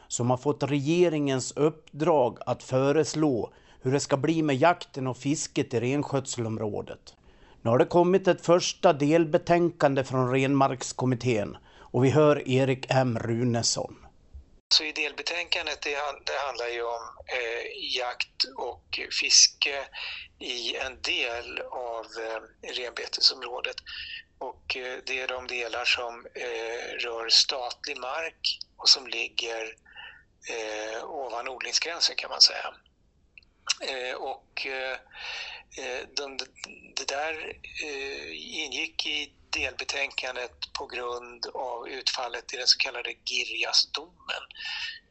[0.08, 3.52] som har fått regeringens uppdrag att föreslå
[3.82, 7.16] hur det ska bli med jakten och fisket i renskötselområdet.
[7.62, 13.96] Nu har det kommit ett första delbetänkande från Renmarkskommittén och vi hör Erik M Runesson.
[14.70, 19.88] Så i delbetänkandet det, det handlar ju om eh, jakt och fiske
[20.40, 23.76] i en del av eh, renbetesområdet.
[24.38, 29.76] Och eh, det är de delar som eh, rör statlig mark och som ligger
[30.50, 32.74] eh, ovan odlingsgränsen kan man säga.
[33.82, 34.98] Eh, och eh,
[35.78, 36.38] eh, de,
[36.96, 38.32] det där eh,
[38.64, 44.44] ingick i delbetänkandet på grund av utfallet i den så kallade Girjasdomen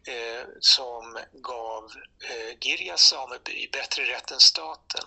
[0.06, 1.84] eh, som gav
[2.30, 5.04] eh, Girjas sameby bättre rätt än staten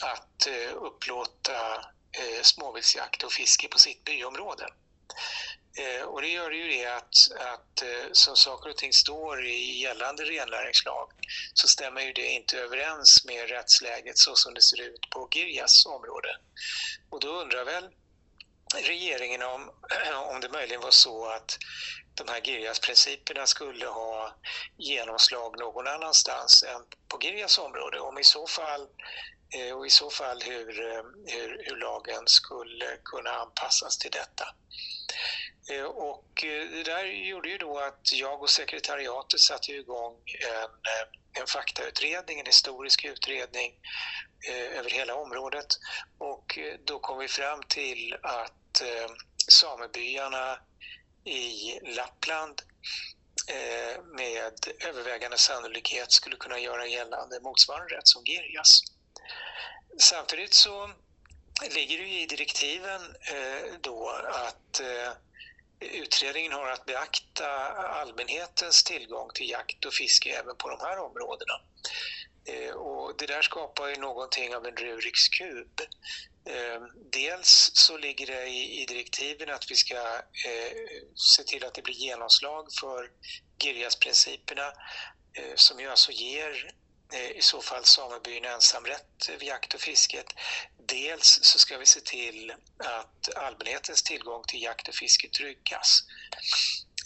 [0.00, 1.74] att eh, upplåta
[2.18, 4.66] eh, småviltsjakt och fiske på sitt byområde.
[5.78, 9.80] Eh, och det gör ju det att, att eh, som saker och ting står i
[9.80, 11.10] gällande rennäringslag
[11.54, 15.86] så stämmer ju det inte överens med rättsläget så som det ser ut på Girjas
[15.86, 16.36] område.
[17.10, 17.88] Och då undrar väl
[18.74, 19.70] regeringen om,
[20.30, 21.58] om det möjligen var så att
[22.14, 24.36] de här Girjas-principerna skulle ha
[24.76, 28.00] genomslag någon annanstans än på Girjas område.
[28.00, 28.88] Om i så fall,
[29.54, 34.54] Eh, och i så fall hur, eh, hur, hur lagen skulle kunna anpassas till detta.
[35.70, 41.46] Eh, och det där gjorde ju då att jag och sekretariatet satte igång en, en
[41.46, 43.72] faktautredning, en historisk utredning
[44.50, 45.66] över hela området.
[46.18, 48.82] Och då kom vi fram till att
[49.48, 50.58] samebyarna
[51.24, 52.62] i Lappland
[54.16, 54.52] med
[54.88, 58.93] övervägande sannolikhet skulle kunna göra gällande motsvarande rätt som Girjas.
[59.98, 60.90] Samtidigt så
[61.70, 65.12] ligger det i direktiven eh, då att eh,
[65.80, 71.60] utredningen har att beakta allmänhetens tillgång till jakt och fiske även på de här områdena.
[72.48, 75.80] Eh, och det där skapar ju någonting av en Ruriks kub.
[77.12, 80.20] Dels så ligger det i, direktiven att vi ska
[81.14, 83.10] se till att det blir genomslag för
[83.62, 84.72] Girjasprinciperna
[85.54, 86.74] som ju alltså ger
[87.14, 90.26] i så fall samebyn ensamrätt vid jakt och fisket.
[90.86, 96.00] Dels så ska vi se till att allmänhetens tillgång till jakt och fiske tryggas.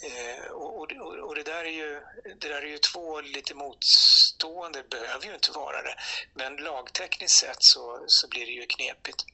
[0.03, 2.01] Eh, och, och, och, det, där är ju,
[2.39, 5.95] det där är ju två lite motstående, behöver ju inte vara det,
[6.33, 9.25] men lagtekniskt sett så, så blir det ju knepigt.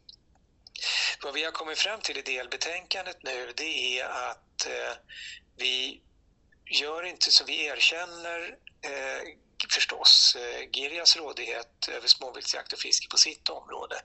[1.24, 4.98] Vad vi har kommit fram till i delbetänkandet nu det är att eh,
[5.58, 6.02] vi
[6.66, 9.22] gör inte så vi erkänner eh,
[9.72, 14.02] förstås eh, Girjas rådighet över småviltsjakt och fiske på sitt område.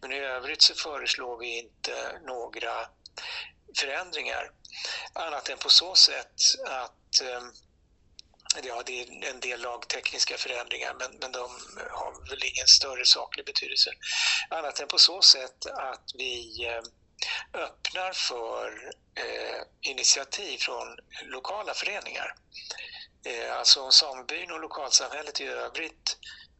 [0.00, 2.88] Men i övrigt så föreslår vi inte några
[3.78, 4.50] förändringar.
[5.12, 6.34] Annat än på så sätt
[6.66, 7.42] att eh,
[8.62, 11.50] Ja, det är en del lagtekniska förändringar men, men de
[11.90, 13.90] har väl ingen större saklig betydelse.
[14.50, 16.82] Annat än på så sätt att vi eh,
[17.62, 22.34] öppnar för eh, initiativ från lokala föreningar.
[23.24, 26.16] Eh, alltså om samebyn och lokalsamhället i övrigt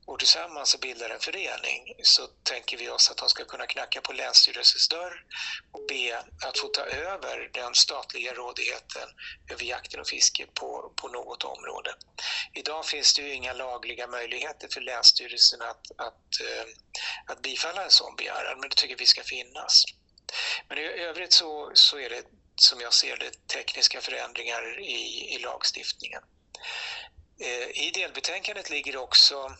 [0.07, 4.01] går tillsammans och bildar en förening så tänker vi oss att de ska kunna knacka
[4.01, 5.25] på Länsstyrelsens dörr
[5.73, 9.09] och be att få ta över den statliga rådigheten
[9.51, 11.95] över jakten och fisket på, på något område.
[12.55, 16.67] Idag finns det ju inga lagliga möjligheter för Länsstyrelsen att, att, eh,
[17.27, 19.85] att bifalla en sån begäran, men det tycker vi ska finnas.
[20.69, 22.25] Men i övrigt så, så är det
[22.57, 26.23] som jag ser det tekniska förändringar i, i lagstiftningen.
[27.41, 29.57] Eh, I delbetänkandet ligger också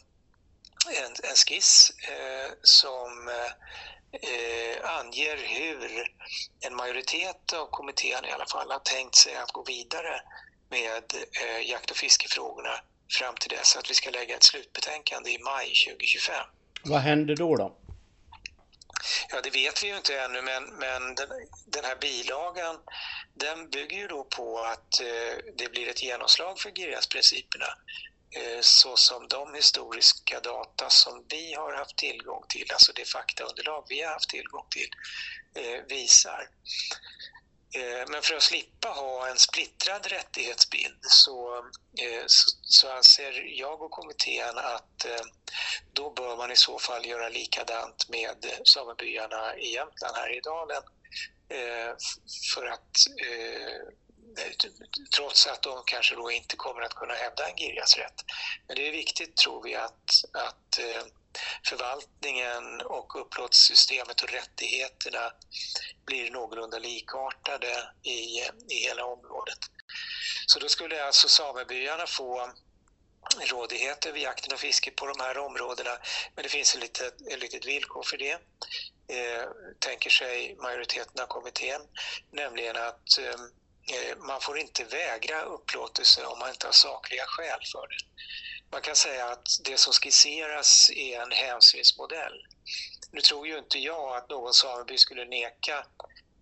[0.89, 6.07] en, en skiss eh, som eh, anger hur
[6.67, 10.21] en majoritet av kommittén i alla fall har tänkt sig att gå vidare
[10.71, 11.05] med
[11.43, 12.75] eh, jakt och fiskefrågorna
[13.19, 16.35] fram till dess att vi ska lägga ett slutbetänkande i maj 2025.
[16.85, 17.57] Vad händer då?
[17.57, 17.77] då?
[19.29, 21.29] Ja, det vet vi ju inte ännu, men, men den,
[21.67, 22.79] den här bilagan
[23.35, 27.67] den bygger ju då på att eh, det blir ett genomslag för Girjasprinciperna
[28.35, 33.85] Eh, så som de historiska data som vi har haft tillgång till, alltså det faktaunderlag
[33.89, 34.91] vi har haft tillgång till,
[35.55, 36.49] eh, visar.
[37.75, 41.57] Eh, men för att slippa ha en splittrad rättighetsbild så,
[41.99, 45.25] eh, så, så, anser jag och kommittén att eh,
[45.93, 50.83] då bör man i så fall göra likadant med samebyarna i Jämtland, här i dalen,
[52.55, 52.97] för att
[55.17, 58.25] trots att de kanske då inte kommer att kunna hävda en Girjas rätt.
[58.67, 60.81] Men det är viktigt, tror vi, att, att
[61.65, 65.33] förvaltningen och upplåtelsesystemet och rättigheterna
[66.07, 69.59] blir någorlunda likartade i, i hela området.
[70.47, 72.53] Så då skulle alltså samebyarna få
[73.51, 75.99] rådighet över jakten och fisket på de här områdena.
[76.35, 78.33] Men det finns ett litet, ett litet villkor för det,
[79.09, 81.81] eh, tänker sig majoriteten av kommittén,
[82.31, 83.19] nämligen att
[83.91, 87.97] Eh, man får inte vägra upplåtelse om man inte har sakliga skäl för det.
[88.73, 92.47] Man kan säga att det som skisseras är en hänsynsmodell.
[93.11, 95.87] Nu tror ju inte jag att någon sameby skulle neka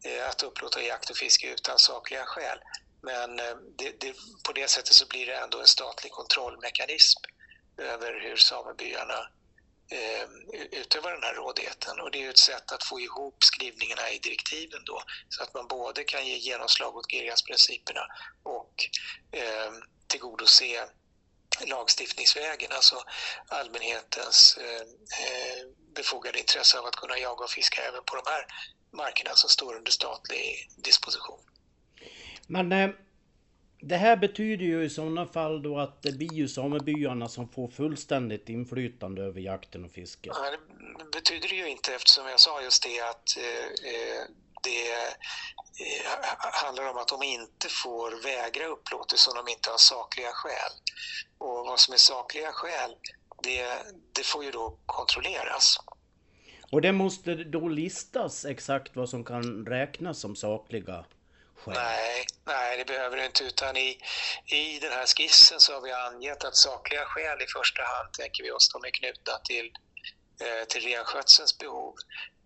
[0.05, 2.59] eh, att upplåta jakt och fiske utan sakliga skäl.
[3.03, 4.15] Men eh, det, det,
[4.45, 7.21] på det sättet så blir det ändå en statlig kontrollmekanism
[7.79, 9.31] över hur samebyarna
[9.91, 10.29] eh,
[10.73, 12.01] utövar den här rådigheten.
[12.01, 15.69] Och det är ett sätt att få ihop skrivningarna i direktiven då så att man
[15.69, 18.07] både kan ge genomslag åt Girjasprinciperna
[18.43, 18.75] och
[19.33, 19.73] eh,
[20.07, 20.91] tillgodose
[21.67, 22.97] lagstiftningsvägen, alltså
[23.49, 24.81] allmänhetens eh,
[25.25, 28.47] eh, befogade intresse av att kunna jaga och fiska även på de här
[28.93, 31.41] markerna som står under statlig disposition.
[32.47, 32.91] Men eh,
[33.81, 37.69] det här betyder ju i sådana fall då att det blir ju samebyarna som får
[37.69, 40.33] fullständigt inflytande över jakten och fisket.
[40.35, 40.51] Ja,
[40.99, 43.37] det betyder det ju inte eftersom jag sa just det att
[43.85, 46.07] eh det eh,
[46.41, 50.73] handlar om att de inte får vägra upplåtelse om de inte har sakliga skäl.
[51.39, 52.97] Och vad som är sakliga skäl,
[53.43, 55.77] det, det får ju då kontrolleras.
[56.73, 61.05] Och det måste då listas exakt vad som kan räknas som sakliga
[61.65, 61.77] Själv.
[61.77, 63.45] Nej, nej, det behöver det inte.
[63.45, 63.99] Utan i,
[64.47, 68.43] i den här skissen så har vi angett att sakliga skäl i första hand tänker
[68.43, 69.73] vi oss de är knutna till,
[70.41, 71.95] eh, till renskötselns behov.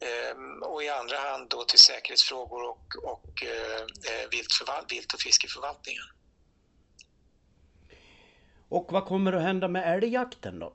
[0.00, 6.04] Ehm, och i andra hand då till säkerhetsfrågor och, och eh, eh vilt och fiskeförvaltningen.
[8.68, 10.72] Och vad kommer att hända med älgjakten då?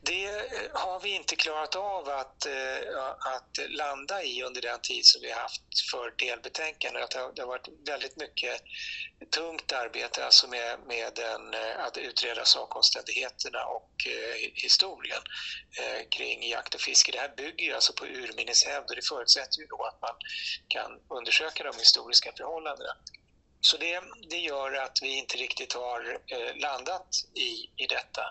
[0.00, 5.06] Det eh, har vi inte klarat av att, eh, att landa i under den tid
[5.06, 7.10] som vi har haft för delbetänkandet.
[7.10, 8.62] Det har varit väldigt mycket
[9.30, 13.90] tungt arbete alltså med, med en, eh, att utreda sakomständigheterna och
[14.54, 15.22] historien
[16.10, 17.12] kring jakt och fiske.
[17.12, 20.14] Det här bygger ju alltså på urminneshävd och det förutsätter ju då att man
[20.68, 22.96] kan undersöka de historiska förhållandena.
[23.68, 24.00] Så det,
[24.30, 27.50] det gör att vi inte riktigt har eh, landat i,
[27.84, 28.24] i detta.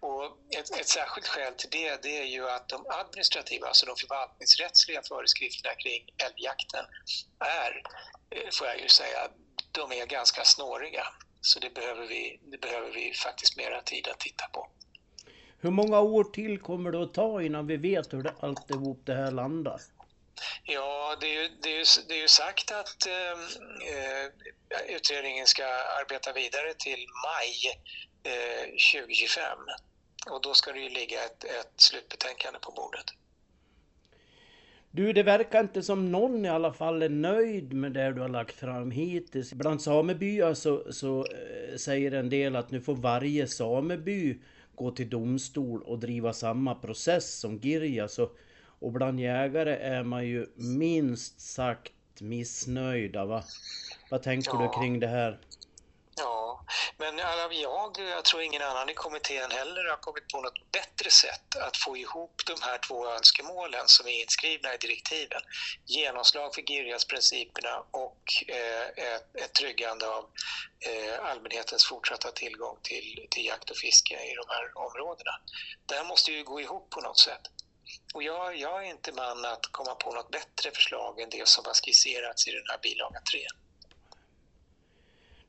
[0.00, 0.24] Och
[0.58, 5.02] ett, ett särskilt skäl till det, det är ju att de administrativa, alltså de förvaltningsrättsliga
[5.08, 6.84] föreskrifterna kring älgjakten
[7.38, 7.72] är,
[8.30, 9.28] eh, får jag ju säga,
[9.72, 11.04] de är ganska snåriga.
[11.40, 14.68] Så det behöver vi, det behöver vi faktiskt mera tid att titta på.
[15.58, 19.14] Hur många år till kommer det att ta innan vi vet hur det, alltihop det
[19.14, 19.80] här landar?
[20.64, 23.38] Ja, det är ju, det är ju, det är ju sagt att ehm,
[23.92, 25.64] eh, utredningen ska
[26.00, 27.82] arbeta vidare till maj
[28.22, 29.58] eh, 2025
[30.30, 33.04] och då ska det ju ligga ett, ett slutbetänkande på bordet.
[34.96, 38.28] Du, det verkar inte som någon i alla fall är nöjd med det du har
[38.28, 39.52] lagt fram hittills.
[39.52, 44.38] Bland samebyar så, så eh, säger en del att nu får varje sameby
[44.74, 48.08] gå till domstol och driva samma process som Girja.
[48.08, 48.30] Så
[48.84, 53.44] och bland jägare är man ju minst sagt missnöjda va?
[54.10, 54.62] Vad tänker ja.
[54.62, 55.40] du kring det här?
[56.16, 56.64] Ja,
[56.96, 61.56] Men jag, jag tror ingen annan i kommittén heller har kommit på något bättre sätt
[61.56, 65.40] att få ihop de här två önskemålen som är inskrivna i direktiven.
[65.86, 70.24] Genomslag för Girjasprinciperna och eh, ett, ett tryggande av
[70.88, 75.34] eh, allmänhetens fortsatta tillgång till, till jakt och fiske i de här områdena.
[75.86, 77.44] Det här måste ju gå ihop på något sätt.
[78.14, 81.64] Och jag, jag är inte man att komma på något bättre förslag än det som
[81.66, 83.40] har skisserats i den här bilaga 3.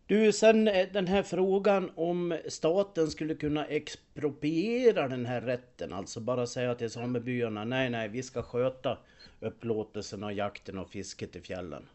[0.08, 6.20] Du, sen eh, den här frågan om staten skulle kunna expropriera den här rätten, alltså
[6.20, 8.98] bara säga till samebyarna nej, nej, vi ska sköta
[9.40, 11.90] upplåtelsen av jakten och fisket i fjällen.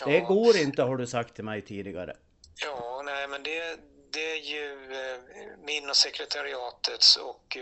[0.00, 0.06] Ja.
[0.06, 2.16] Det går inte har du sagt till mig tidigare.
[2.64, 3.78] Ja, nej, men det,
[4.12, 5.18] det är ju eh,
[5.64, 7.56] min och sekretariatets och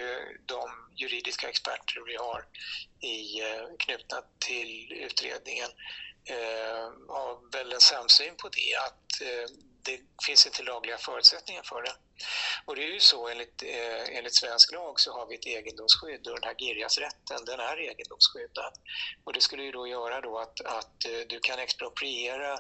[0.47, 2.45] de juridiska experter vi har
[3.01, 5.71] i, eh, knutna till utredningen
[6.25, 9.23] eh, har väl en samsyn på det att
[9.87, 11.93] det finns inte lagliga förutsättningar för det.
[12.65, 16.27] Och det är ju så enligt, eh, enligt svensk lag så har vi ett egendomsskydd
[16.27, 18.73] och den här Girjasrätten den är egendomsskyddad.
[19.25, 22.53] Och det skulle ju då göra då att, att eh, du kan expropriera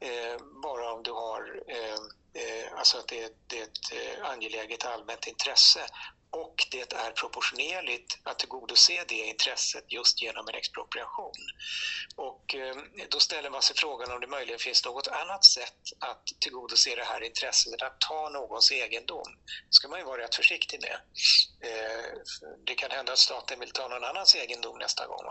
[0.00, 1.98] eh, bara om du har eh,
[2.42, 5.86] eh alltså att det, det är ett eh, angeläget allmänt intresse
[6.30, 11.32] och det är proportionerligt att tillgodose det intresset just genom en expropriation.
[12.16, 12.76] Och eh,
[13.10, 17.04] då ställer man sig frågan om det möjligen finns något annat sätt att tillgodose det
[17.04, 19.36] här intresset än att ta någons egendom.
[19.46, 21.00] Det ska man ju vara rätt försiktig med.
[21.70, 22.04] Eh,
[22.66, 25.26] det kan hända att staten vill ta någon annans egendom nästa gång.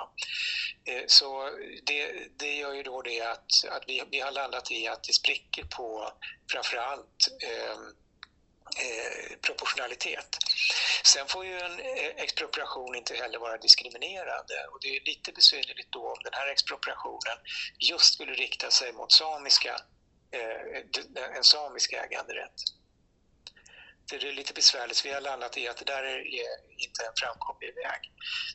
[0.85, 1.51] Eh, så
[1.85, 5.13] det, det gör ju då det att, att vi, vi har landat i att det
[5.13, 6.11] spricker på
[6.51, 7.77] framförallt eh,
[8.65, 10.37] Eh, proportionalitet.
[11.03, 15.91] Sen får ju en eh, expropriation inte heller vara diskriminerande och det är lite besynnerligt
[15.91, 17.37] då om den här expropriationen
[17.79, 19.75] just skulle rikta sig mot samiska,
[20.31, 22.61] eh, en samisk äganderätt
[24.09, 25.05] det är lite besvärligt.
[25.05, 26.19] Vi har landat i att det där är
[26.77, 28.01] inte en framkomlig väg.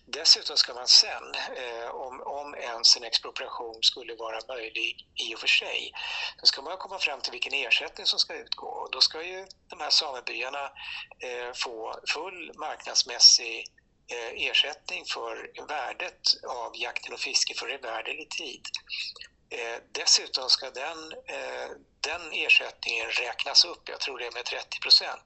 [0.06, 5.38] Dessutom ska man sen, eh, om, om ens en expropriation skulle vara möjlig i och
[5.38, 5.92] för sig,
[6.40, 8.88] så ska man komma fram till vilken ersättning som ska utgå.
[8.92, 10.64] då ska ju de här samebyarna
[11.18, 13.64] eh, få full marknadsmässig
[14.12, 18.62] eh, ersättning för värdet av jakten och fisket för evärdelig tid.
[19.50, 24.80] Eh, dessutom ska den, eh, den ersättningen räknas upp, jag tror det är med 30
[24.80, 25.24] procent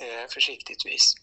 [0.00, 1.14] eh, försiktigtvis.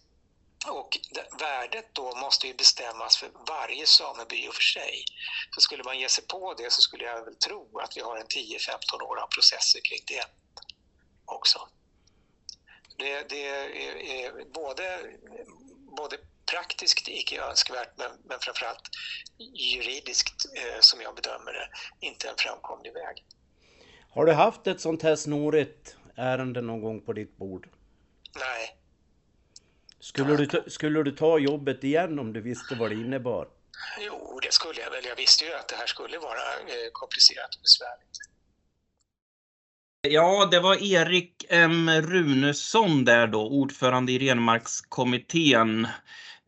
[0.67, 0.97] Och
[1.39, 5.05] värdet då måste ju bestämmas för varje sameby för sig.
[5.55, 8.17] Så skulle man ge sig på det så skulle jag väl tro att vi har
[8.17, 10.25] en 10-15 år av processer kring det
[11.25, 11.69] också.
[12.97, 15.11] Det, det är, är både,
[15.97, 16.17] både
[16.51, 18.89] praktiskt icke önskvärt men, men framförallt
[19.37, 21.67] juridiskt, eh, som jag bedömer det,
[22.07, 23.25] inte en framkomlig väg.
[24.09, 27.69] Har du haft ett sånt här snårigt ärende någon gång på ditt bord?
[28.35, 28.77] Nej.
[29.99, 33.47] Skulle du, ta, skulle du ta jobbet igen om du visste vad det innebar?
[33.99, 35.05] Jo, det skulle jag väl.
[35.05, 38.17] Jag visste ju att det här skulle vara eh, komplicerat och besvärligt.
[40.07, 45.87] Ja, det var Erik M Runesson där då, ordförande i Renmarkskommittén.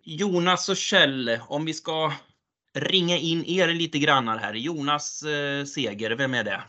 [0.06, 2.14] Jonas och Kjell, om vi ska
[2.74, 4.54] ringa in er lite grannar här.
[4.54, 6.64] Jonas eh, Seger, vem är det?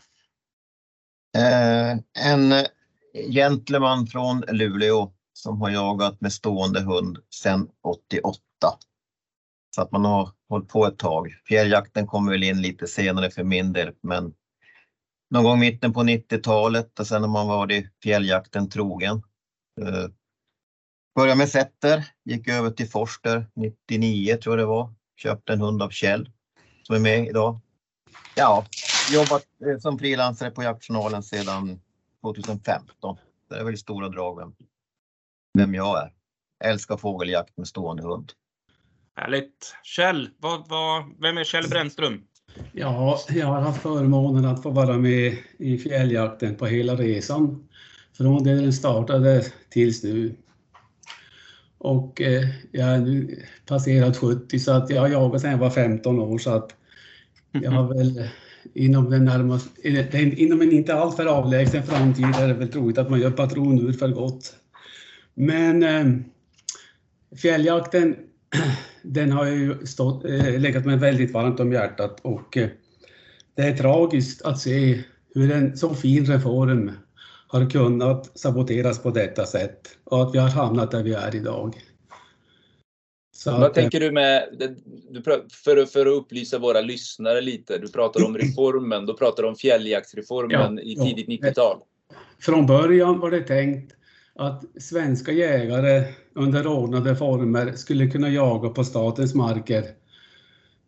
[1.37, 1.97] Eh,
[2.31, 2.65] en eh,
[3.29, 8.39] gentleman från Luleå som har jagat med stående hund sedan 88.
[9.75, 11.35] Så att man har hållit på ett tag.
[11.47, 14.33] Fjälljakten kommer väl in lite senare för min del, men
[15.29, 19.21] någon gång mitten på 90-talet och sen har man varit fjälljakten trogen.
[19.81, 20.07] Eh,
[21.15, 24.93] Började med setter, gick över till Forster 99 tror jag det var.
[25.17, 26.29] Köpte en hund av Kjell
[26.83, 27.59] som är med idag.
[28.35, 28.65] Ja,
[29.13, 31.79] jobbat eh, som frilansare på Jaktjournalen sedan
[32.21, 33.17] 2015.
[33.49, 34.55] Det är väl stora drag vem,
[35.53, 36.13] vem jag är.
[36.63, 38.31] Älskar fågeljakt med stående hund.
[39.15, 39.75] Härligt.
[39.83, 42.23] Kjell, vad, vad, vem är Kjell Brännström?
[42.71, 47.67] Ja, jag har haft förmånen att få vara med i fjälljakten på hela resan.
[48.17, 50.35] Från det den startade tills nu.
[51.85, 55.69] Och eh, jag är nu passerat 70 så att jag har jagat sedan jag var
[55.69, 56.75] 15 år så att
[57.51, 58.29] jag har väl
[58.73, 63.19] inom, den närmaste, inom en inte alltför avlägsen framtid är det väl troligt att man
[63.19, 64.55] gör patronur för gott.
[65.33, 66.05] Men eh,
[67.41, 68.15] fjälljakten,
[69.01, 72.69] den har ju stått, eh, legat mig väldigt varmt om hjärtat och eh,
[73.55, 75.03] det är tragiskt att se
[75.35, 76.91] hur en så fin reform
[77.55, 81.81] har kunnat saboteras på detta sätt och att vi har hamnat där vi är idag.
[83.35, 84.43] Så Vad att, tänker du med,
[85.63, 89.55] för, för att upplysa våra lyssnare lite, du pratar om reformen, då pratar du om
[89.55, 91.77] fjälljaktsreformen ja, i tidigt 90-tal.
[92.39, 93.95] från början var det tänkt
[94.35, 96.03] att svenska jägare
[96.35, 99.83] under ordnade former skulle kunna jaga på statens marker.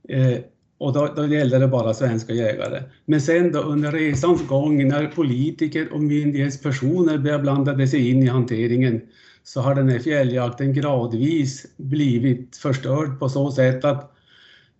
[0.09, 0.39] Eh,
[0.77, 2.83] och då, då gällde det bara svenska jägare.
[3.05, 8.27] Men sen då under resans gång när politiker och myndighetspersoner började blanda sig in i
[8.27, 9.01] hanteringen
[9.43, 14.11] så har den här fjälljakten gradvis blivit förstörd på så sätt att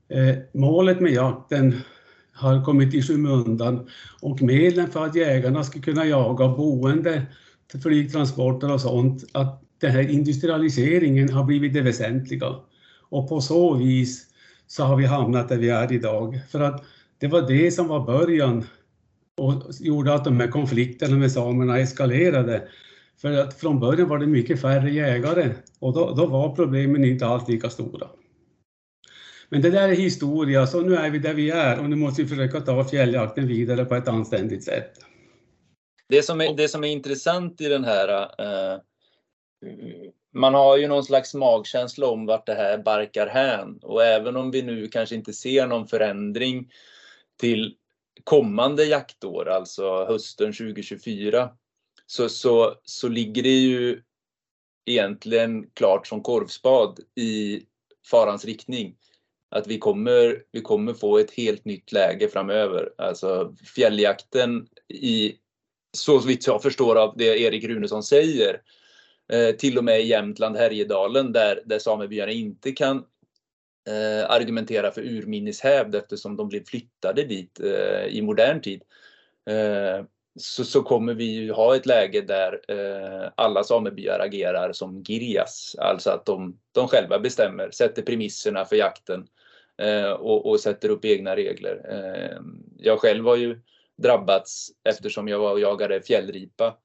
[0.09, 1.75] eh, målet med jakten
[2.33, 3.89] har kommit i skymundan
[4.21, 7.25] och medlen för att jägarna ska kunna jaga boende,
[7.83, 12.55] flygtransporter och sånt, att den här industrialiseringen har blivit det väsentliga.
[13.09, 14.26] Och på så vis
[14.67, 16.39] så har vi hamnat där vi är idag.
[16.49, 16.83] För att
[17.17, 18.65] det var det som var början
[19.37, 22.67] och gjorde att de här konflikterna med samerna eskalerade.
[23.21, 25.49] För att från början var det mycket färre jägare
[25.79, 28.07] och då, då var problemen inte alls lika stora.
[29.49, 32.21] Men det där är historia, så nu är vi där vi är och nu måste
[32.21, 34.91] vi försöka ta fjälljakten vidare på ett anständigt sätt.
[36.09, 38.79] Det som är, det som är intressant i den här eh,
[40.37, 44.51] man har ju någon slags magkänsla om vart det här barkar hän och även om
[44.51, 46.71] vi nu kanske inte ser någon förändring
[47.39, 47.75] till
[48.23, 51.49] kommande jaktår, alltså hösten 2024,
[52.05, 54.01] så, så, så ligger det ju
[54.85, 57.61] egentligen klart som korvspad i
[58.11, 58.95] farans riktning.
[59.49, 62.89] Att vi kommer, vi kommer få ett helt nytt läge framöver.
[62.97, 65.35] Alltså fjälljakten i,
[65.97, 68.61] så vitt jag förstår av det Erik Runesson säger,
[69.33, 72.97] eh, till och med i Jämtland, Härjedalen, där, där samebyarna inte kan
[73.87, 78.83] eh, argumentera för urminnes hävd, eftersom de blev flyttade dit eh, i modern tid.
[79.49, 80.05] Eh,
[80.39, 85.75] så, så kommer vi ju ha ett läge där eh, alla samebyar agerar som Girjas,
[85.79, 89.27] alltså att de, de själva bestämmer, sätter premisserna för jakten
[89.81, 91.81] eh, och, och, sätter upp egna regler.
[91.89, 92.37] Eh,
[92.77, 93.61] jag själv har ju
[93.97, 96.77] drabbats eftersom jag var och jagade fjällripa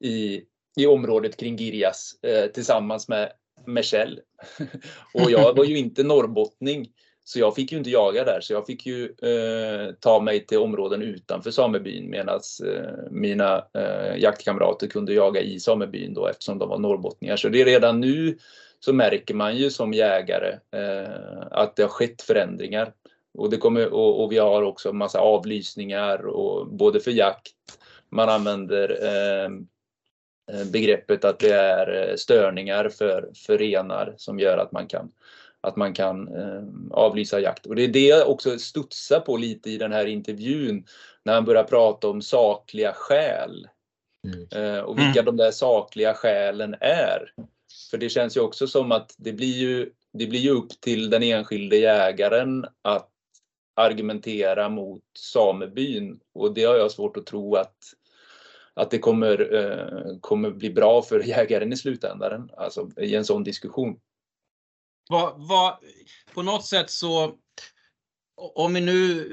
[0.00, 0.42] i,
[0.76, 3.32] i området kring Girjas eh, tillsammans med,
[3.66, 4.20] med Kjell.
[5.14, 6.88] och jag var ju inte norrbottning
[7.26, 10.58] så jag fick ju inte jaga där, så jag fick ju eh, ta mig till
[10.58, 16.68] områden utanför samebyn medan eh, mina eh, jaktkamrater kunde jaga i samebyn då eftersom de
[16.68, 17.36] var norrbottningar.
[17.36, 18.38] Så det är redan nu
[18.80, 22.92] så märker man ju som jägare eh, att det har skett förändringar.
[23.38, 27.52] Och, det kommer, och, och vi har också massa avlysningar och både för jakt,
[28.10, 29.50] man använder eh,
[30.72, 35.10] begreppet att det är störningar för, för renar som gör att man kan
[35.64, 37.66] att man kan eh, avlysa jakt.
[37.66, 40.86] Och det är det jag också studsar på lite i den här intervjun
[41.22, 43.68] när han börjar prata om sakliga skäl.
[44.26, 44.74] Mm.
[44.74, 45.24] Eh, och vilka mm.
[45.24, 47.32] de där sakliga skälen är.
[47.90, 51.10] För det känns ju också som att det blir ju, det blir ju upp till
[51.10, 53.10] den enskilde jägaren att
[53.76, 57.76] argumentera mot samebyn och det har jag svårt att tro att
[58.74, 63.44] att det kommer, eh, kommer bli bra för jägaren i slutändan, alltså i en sån
[63.44, 63.96] diskussion.
[65.10, 65.80] Va, va,
[66.34, 67.34] på något sätt så,
[68.54, 69.28] om vi nu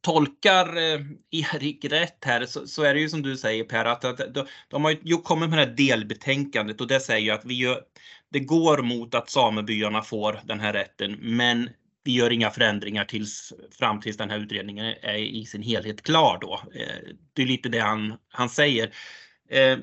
[0.00, 1.00] tolkar eh,
[1.30, 4.46] Erik rätt här så, så, är det ju som du säger Per att, att de,
[4.68, 7.82] de har ju kommit med det här delbetänkandet och det säger ju att vi gör,
[8.30, 11.70] det går mot att samebyarna får den här rätten men
[12.08, 16.38] vi gör inga förändringar tills, fram tills den här utredningen är i sin helhet klar
[16.40, 16.60] då.
[16.74, 18.90] Eh, det är lite det han, han säger.
[19.50, 19.78] Eh,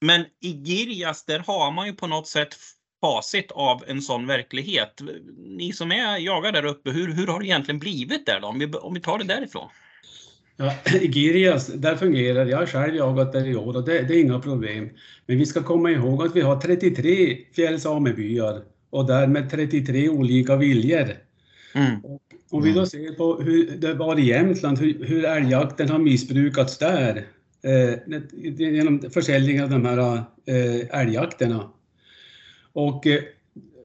[0.00, 2.56] men i Girjas där har man ju på något sätt
[3.00, 5.00] facit av en sån verklighet.
[5.36, 8.48] Ni som är jagar där uppe, hur, hur har det egentligen blivit där då?
[8.48, 9.68] Om vi, om vi tar det därifrån.
[10.56, 14.14] Ja, I Girjas, där fungerar Jag har själv jagat där i år och det, det,
[14.14, 14.90] är inga problem.
[15.26, 21.08] Men vi ska komma ihåg att vi har 33 fjällsamebyar och därmed 33 olika viljor.
[21.74, 21.96] Mm.
[22.50, 26.78] om vi då ser på hur det var i Jämtland, hur, hur älgjakten har missbrukats
[26.78, 27.26] där
[27.62, 27.94] eh,
[28.56, 30.16] genom försäljning av de här
[30.46, 31.70] eh, älgjakterna
[32.72, 33.20] och eh,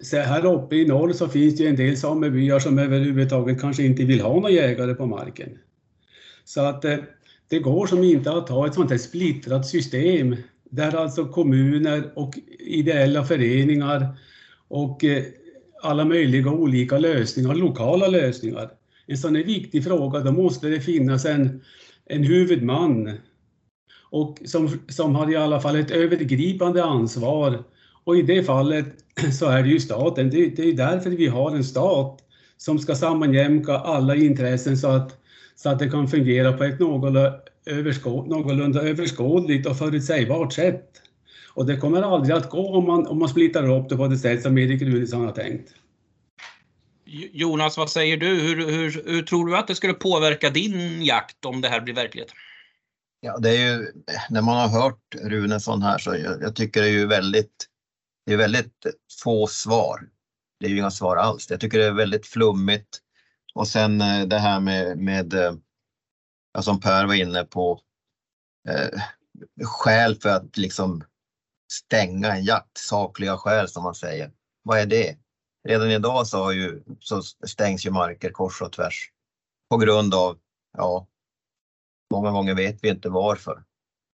[0.02, 3.84] så här uppe i norr så finns det ju en del samebyar som överhuvudtaget kanske
[3.84, 5.58] inte vill ha några jägare på marken.
[6.46, 6.98] Så att eh,
[7.50, 12.34] det går som inte att ha ett sånt här splittrat system där alltså kommuner och
[12.60, 14.18] ideella föreningar
[14.68, 15.24] och eh,
[15.82, 18.70] alla möjliga olika lösningar, lokala lösningar.
[19.08, 21.62] En sån här viktig fråga, då måste det finnas en,
[22.06, 23.12] en huvudman
[24.10, 27.64] och som, som har i alla fall ett övergripande ansvar
[28.04, 28.86] och i det fallet
[29.40, 30.30] så är det ju staten.
[30.30, 32.20] Det, det är därför vi har en stat
[32.58, 35.18] som ska sammanjämka alla intressen så att,
[35.56, 37.40] så att det kan fungera på ett någorlunda,
[38.28, 41.02] någorlunda överskådligt och förutsägbart sätt.
[41.58, 44.18] Och det kommer aldrig att gå om man, om man splittrar upp det på det
[44.18, 45.74] sätt som Erik Runesson har tänkt.
[47.32, 48.28] Jonas, vad säger du?
[48.28, 51.94] Hur, hur, hur, tror du att det skulle påverka din jakt om det här blir
[51.94, 52.32] verklighet?
[53.20, 53.92] Ja, det är ju,
[54.30, 57.66] när man har hört Runesson här så jag, jag tycker det är ju väldigt,
[58.26, 58.86] det är väldigt
[59.24, 60.10] få svar.
[60.60, 61.48] Det är ju inga svar alls.
[61.50, 63.00] Jag tycker det är väldigt flummigt.
[63.54, 65.54] Och sen eh, det här med, med eh,
[66.54, 67.80] ja, som Per var inne på,
[68.70, 69.02] eh,
[69.66, 71.04] skäl för att liksom
[71.72, 74.32] stänga en jakt, sakliga skäl som man säger.
[74.64, 75.18] Vad är det?
[75.68, 79.12] Redan idag så, har ju, så stängs ju marker kors och tvärs
[79.70, 80.38] på grund av,
[80.78, 81.08] ja,
[82.14, 83.64] många gånger vet vi inte varför.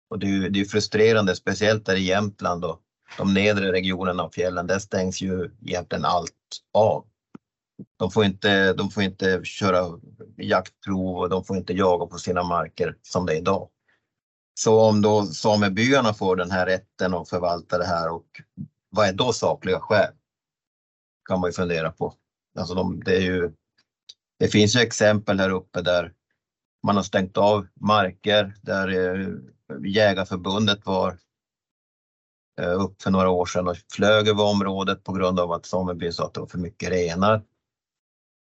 [0.09, 2.81] Och det är ju det är frustrerande, speciellt där i Jämtland och
[3.17, 4.67] de nedre regionerna av fjällen.
[4.67, 6.31] Där stängs ju egentligen allt
[6.73, 7.05] av.
[7.99, 9.99] De får inte, de får inte köra
[10.37, 13.69] jaktprov och de får inte jaga på sina marker som det är idag.
[14.53, 18.25] Så om då samebyarna får den här rätten att förvalta det här och
[18.89, 20.13] vad är då sakliga skäl?
[21.29, 22.13] Kan man ju fundera på.
[22.59, 23.51] Alltså de, det, är ju,
[24.39, 26.13] det finns ju exempel här uppe där
[26.83, 29.27] man har stängt av marker där eh,
[29.85, 31.17] Jägarförbundet var
[32.61, 36.13] eh, upp för några år sedan och flög över området på grund av att samebyn
[36.13, 37.43] sa att det var för mycket renar.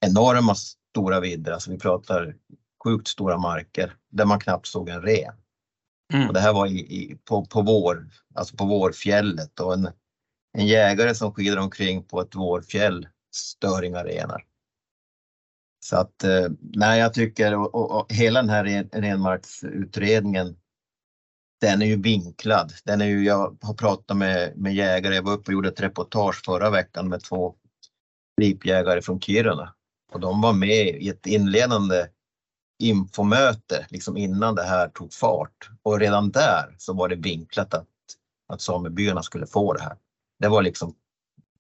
[0.07, 2.37] Enorma stora vidder, alltså vi pratar
[2.85, 5.35] sjukt stora marker där man knappt såg en ren.
[6.13, 6.29] Mm.
[6.29, 9.89] Och det här var i, i, på, på, vår, alltså på vårfjället och en,
[10.59, 14.45] en jägare som skidar omkring på ett vårfjäll stör inga renar.
[15.85, 20.57] Så att eh, nej, jag tycker och, och, och hela den här ren, renmarksutredningen
[21.61, 22.73] den är ju vinklad.
[22.85, 25.81] Den är ju, jag har pratat med, med jägare, jag var uppe och gjorde ett
[25.81, 27.55] reportage förra veckan med två
[28.41, 29.75] ripjägare från Kiruna
[30.13, 32.07] och de var med i ett inledande
[32.79, 37.87] infomöte liksom innan det här tog fart och redan där så var det vinklat att,
[38.49, 39.97] att samebyarna skulle få det här.
[40.39, 40.95] Det var liksom,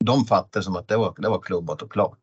[0.04, 2.22] de fattade som att det var, det var klubbat och klart.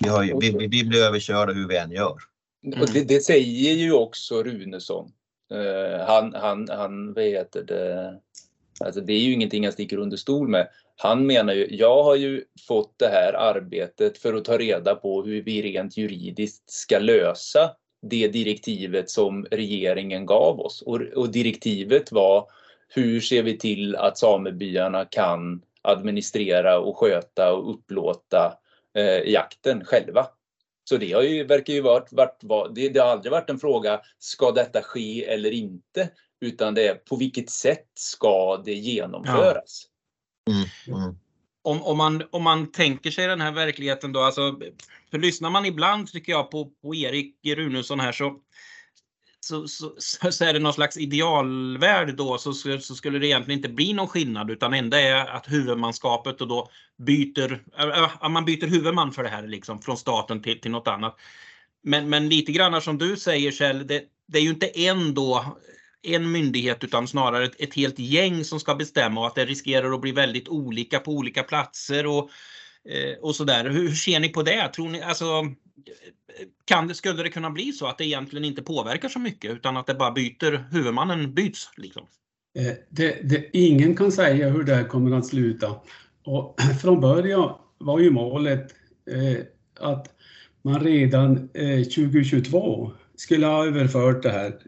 [0.00, 2.18] Vi, har, vi, vi blir överkörda hur vi än gör.
[2.66, 2.80] Mm.
[2.80, 5.12] Och det, det, säger ju också Runesson.
[5.54, 8.20] Uh, han, han, han, vad heter det?
[8.84, 10.68] Alltså det är ju ingenting jag sticker under stol med.
[10.96, 15.22] Han menar ju, jag har ju fått det här arbetet för att ta reda på
[15.22, 17.70] hur vi rent juridiskt ska lösa
[18.02, 20.82] det direktivet som regeringen gav oss.
[20.82, 22.50] Och, och direktivet var
[22.88, 28.58] hur ser vi till att samebyarna kan administrera och sköta och upplåta
[28.94, 30.26] eh, jakten själva.
[30.88, 33.58] Så det har ju, verkar ju varit, varit, var, det, det, har aldrig varit en
[33.58, 36.10] fråga, ska detta ske eller inte?
[36.40, 39.86] Utan det är på vilket sätt ska det genomföras?
[40.44, 40.52] Ja.
[40.52, 41.16] Mm, mm.
[41.66, 44.60] Om, om, man, om man tänker sig den här verkligheten då, alltså,
[45.10, 48.40] för lyssnar man ibland tycker jag på, på Erik Runesson här så
[49.40, 49.92] så, så,
[50.32, 54.08] så, är det någon slags idealvärld då så, så, skulle det egentligen inte bli någon
[54.08, 59.28] skillnad utan enda är att huvudmanskapet och då byter, äh, man byter huvudman för det
[59.28, 61.16] här liksom från staten till, till något annat.
[61.82, 65.56] Men, men lite grann som du säger Kjell, det, det är ju inte en då
[66.02, 69.94] en myndighet utan snarare ett, ett helt gäng som ska bestämma och att det riskerar
[69.94, 72.30] att bli väldigt olika på olika platser och,
[72.88, 73.64] eh, och sådär.
[73.64, 74.68] Hur, hur ser ni på det?
[74.68, 75.24] Tror ni, alltså,
[76.64, 79.76] kan det, skulle det kunna bli så att det egentligen inte påverkar så mycket utan
[79.76, 81.70] att det bara byter, huvudmannen byts?
[81.76, 82.06] Liksom?
[82.58, 85.80] Eh, det, det, ingen kan säga hur det här kommer att sluta.
[86.24, 88.74] Och från början var ju målet
[89.10, 89.44] eh,
[89.80, 90.06] att
[90.62, 94.58] man redan eh, 2022 skulle ha överfört det här.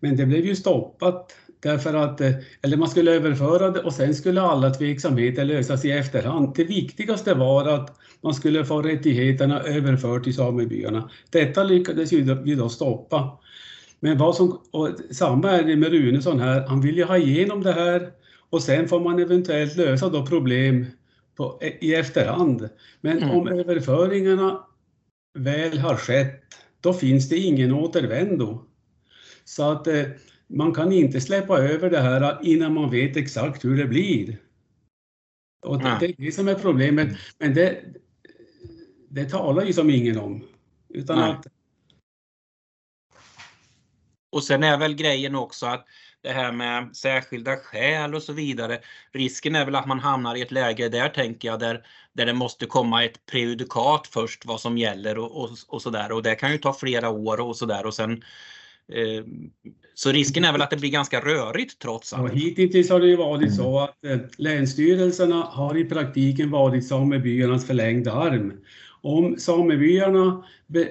[0.00, 2.32] Men det blev ju stoppat därför att, eh,
[2.62, 6.54] eller man skulle överföra det och sen skulle alla tveksamheter lösas i efterhand.
[6.56, 11.10] Det viktigaste var att man skulle få rättigheterna överfört till samebyarna.
[11.30, 13.38] Detta lyckades vi då stoppa.
[14.00, 17.62] Men vad som, och samma är det med Runesson här, han vill ju ha igenom
[17.62, 18.10] det här
[18.50, 20.86] och sen får man eventuellt lösa då problem
[21.36, 22.68] på, i efterhand.
[23.00, 23.30] Men mm.
[23.30, 24.64] om överföringarna
[25.34, 26.42] väl har skett,
[26.80, 28.64] då finns det ingen återvändo.
[29.48, 30.04] Så att eh,
[30.46, 34.38] man kan inte släppa över det här innan man vet exakt hur det blir.
[35.62, 37.08] Och det, är det som är problemet.
[37.38, 37.84] Men det,
[39.08, 40.44] det talar ju som ingen om.
[40.88, 41.46] Utan att...
[44.30, 45.86] Och sen är väl grejen också att
[46.20, 48.80] det här med särskilda skäl och så vidare.
[49.12, 52.34] Risken är väl att man hamnar i ett läge där tänker jag där, där det
[52.34, 56.34] måste komma ett prejudikat först vad som gäller och, och, och så där och det
[56.34, 58.22] kan ju ta flera år och så där och sen
[59.94, 62.32] så risken är väl att det blir ganska rörigt trots allt.
[62.34, 67.66] Ja, hittills har det ju varit så att eh, länsstyrelserna har i praktiken varit samebyarnas
[67.66, 68.52] förlängda arm
[69.02, 70.44] om samebyarna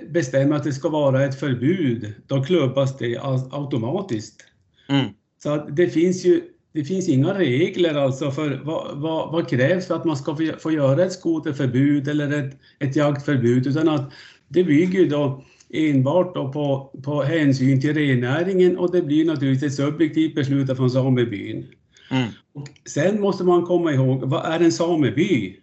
[0.10, 3.18] bestämmer att det ska vara ett förbud, då klubbas det
[3.52, 4.46] automatiskt.
[4.90, 5.06] Mm.
[5.44, 6.42] Så det finns ju
[6.74, 10.52] det finns inga regler alltså för vad, vad, vad, krävs för att man ska få,
[10.60, 14.14] få göra ett skoterförbud eller ett, ett jaktförbud, utan att
[14.48, 19.86] det bygger då enbart då på, på hänsyn till rennäringen och det blir naturligtvis ett
[19.86, 21.68] subjektivt beslut från samebyn.
[22.12, 22.28] Mm.
[22.54, 25.56] Och sen måste man komma ihåg, vad är en sameby?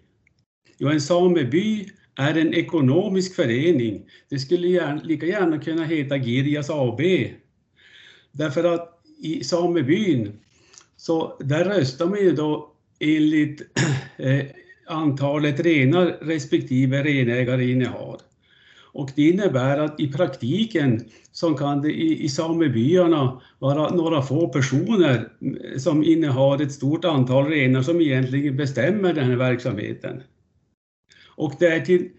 [0.78, 1.86] Jo, en sameby
[2.16, 4.06] är en ekonomisk förening.
[4.28, 7.00] Det skulle gärna, lika gärna kunna heta Girjas AB.
[8.32, 10.32] Därför att i samebyn,
[10.96, 13.62] så där röstar man ju då enligt
[14.16, 14.44] eh,
[14.86, 18.16] antalet renar respektive renägare innehar.
[18.94, 24.48] Och det innebär att i praktiken så kan det i, i samebyarna vara några få
[24.48, 25.28] personer
[25.78, 30.22] som innehar ett stort antal renar som egentligen bestämmer den här verksamheten.
[31.36, 32.10] Och det är till,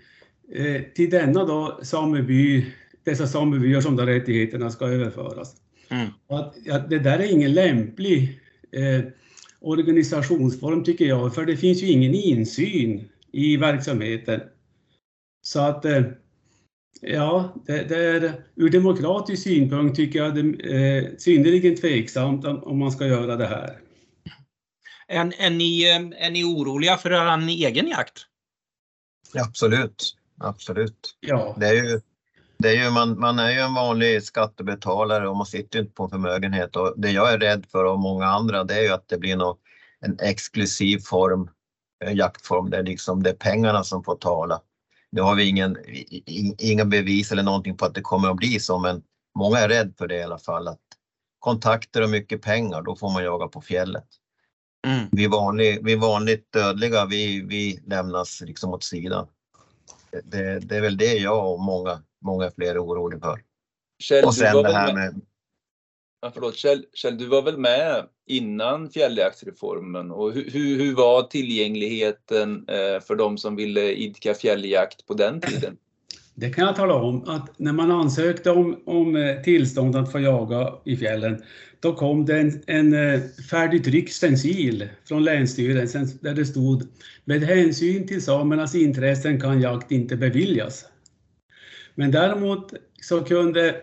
[0.53, 2.65] eh, till denna då sameby,
[3.03, 5.55] dessa samebyar som då rättigheterna ska överföras.
[5.89, 6.07] Mm.
[6.27, 8.39] Att, att det där är ingen lämplig
[8.71, 9.05] eh,
[9.59, 14.41] organisationsform tycker jag, för det finns ju ingen insyn i verksamheten.
[15.41, 16.01] Så att eh,
[17.01, 22.79] ja, det, det är ur demokratisk synpunkt tycker jag det är eh, synnerligen tveksamt om,
[22.79, 23.79] man ska göra det här.
[25.07, 28.25] Är, är, ni, eh, är ni oroliga för er egen jakt?
[29.35, 31.17] Absolut, absolut.
[31.19, 31.99] Ja, Det är ju,
[32.57, 36.03] det är ju, man, man är ju en vanlig skattebetalare och man sitter inte på
[36.03, 39.07] en förmögenhet och det jag är rädd för och många andra det är ju att
[39.07, 39.59] det blir något,
[39.99, 41.49] en exklusiv form,
[42.05, 44.61] en jaktform där liksom det är pengarna som får tala.
[45.11, 45.77] Nu har vi ingen,
[46.57, 49.03] inga bevis eller någonting på att det kommer att bli så men
[49.37, 50.67] många är rädd för det i alla fall.
[50.67, 50.79] Att
[51.39, 54.07] kontakter och mycket pengar, då får man jaga på fjället.
[54.87, 55.05] Mm.
[55.11, 59.27] Vi, vanlig, vi vanligt dödliga, vi, vi lämnas liksom åt sidan.
[60.23, 63.41] Det, det, är väl det jag och många, många fler är oroliga för.
[64.03, 65.21] Kjell, Och sen det här med, med,
[66.25, 71.23] ja, förlåt, Kjell, Kjell, du var väl med innan fjälljaktsreformen och hur, hur, hur var
[71.23, 75.77] tillgängligheten eh, för de som ville idka fjälljakt på den tiden?
[76.35, 80.19] det kan jag tala om att när man ansökte om, om eh, tillstånd att få
[80.19, 81.43] jaga i fjällen,
[81.79, 86.83] då kom det en, en eh, färdigtryckt stencil från Länsstyrelsen där det stod
[87.25, 90.85] med hänsyn till samernas intressen kan jakt inte beviljas.
[91.95, 93.75] Men däremot så kunde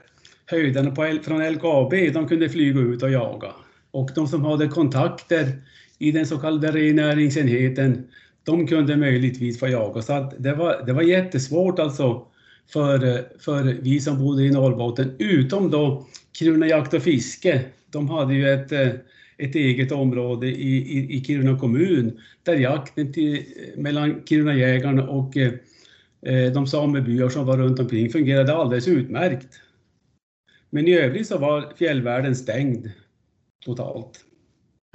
[0.53, 3.49] höjdarna på, L- från LKAB, de kunde flyga ut och jaga.
[3.91, 5.47] Och de som hade kontakter
[5.99, 8.05] i den så kallade rennäringsenheten,
[8.45, 10.03] de kunde möjligtvis få jaga.
[10.03, 12.27] Så att det, var, det var jättesvårt alltså
[12.73, 12.99] för,
[13.39, 17.61] för vi som bodde i Norrbotten, utom då Kiruna Jakt och Fiske.
[17.91, 18.73] De hade ju ett,
[19.39, 23.43] ett eget område i, i, i Kiruna kommun där jakten till,
[23.77, 29.47] mellan Kirunajägarna och eh, de samebyar som var runt omkring fungerade alldeles utmärkt.
[30.73, 32.91] Men i övrigt så var fjällvärlden stängd
[33.65, 34.25] totalt.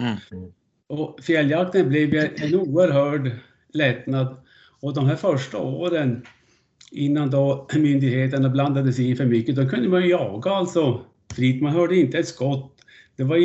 [0.01, 0.51] Mm.
[0.87, 3.31] Och fjälljakten blev en oerhörd
[3.73, 4.37] lättnad.
[4.79, 6.25] Och de här första åren
[6.91, 11.05] innan då myndigheterna blandade sig i för mycket, då kunde man jaga alltså
[11.35, 11.61] fritt.
[11.61, 12.73] Man hörde inte ett skott.
[13.15, 13.37] Det var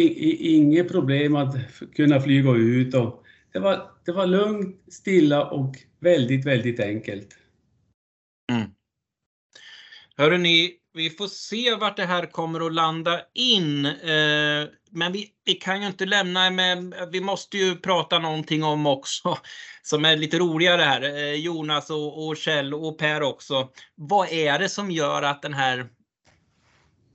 [0.42, 1.56] inget problem att
[1.94, 7.28] kunna flyga ut och det var, det var lugnt, stilla och väldigt, väldigt enkelt.
[10.16, 13.86] Hörrni, ni, vi får se vart det här kommer att landa in.
[13.86, 18.86] Eh, men vi, vi kan ju inte lämna med, vi måste ju prata någonting om
[18.86, 19.38] också,
[19.82, 21.02] som är lite roligare här.
[21.02, 23.68] Eh, Jonas och, och Kjell och Per också.
[23.94, 25.88] Vad är det som gör att den här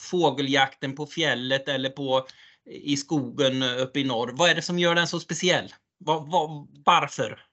[0.01, 2.27] fågeljakten på fjället eller på,
[2.69, 5.73] i skogen uppe i norr, vad är det som gör den så speciell?
[5.99, 7.47] Vad, vad, varför?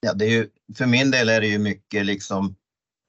[0.00, 2.56] ja, det är ju, för min del är det ju mycket liksom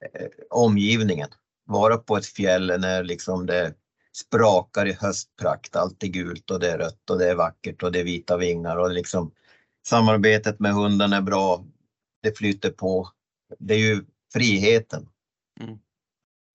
[0.04, 1.28] eh, omgivningen.
[1.64, 3.74] Vara på ett fjäll när liksom det
[4.16, 7.92] sprakar i höstprakt, allt är gult och det är rött och det är vackert och
[7.92, 9.32] det är vita vingar och liksom
[9.86, 11.64] samarbetet med hunden är bra.
[12.22, 13.08] Det flyter på.
[13.58, 15.08] Det är ju friheten.
[15.60, 15.78] Mm.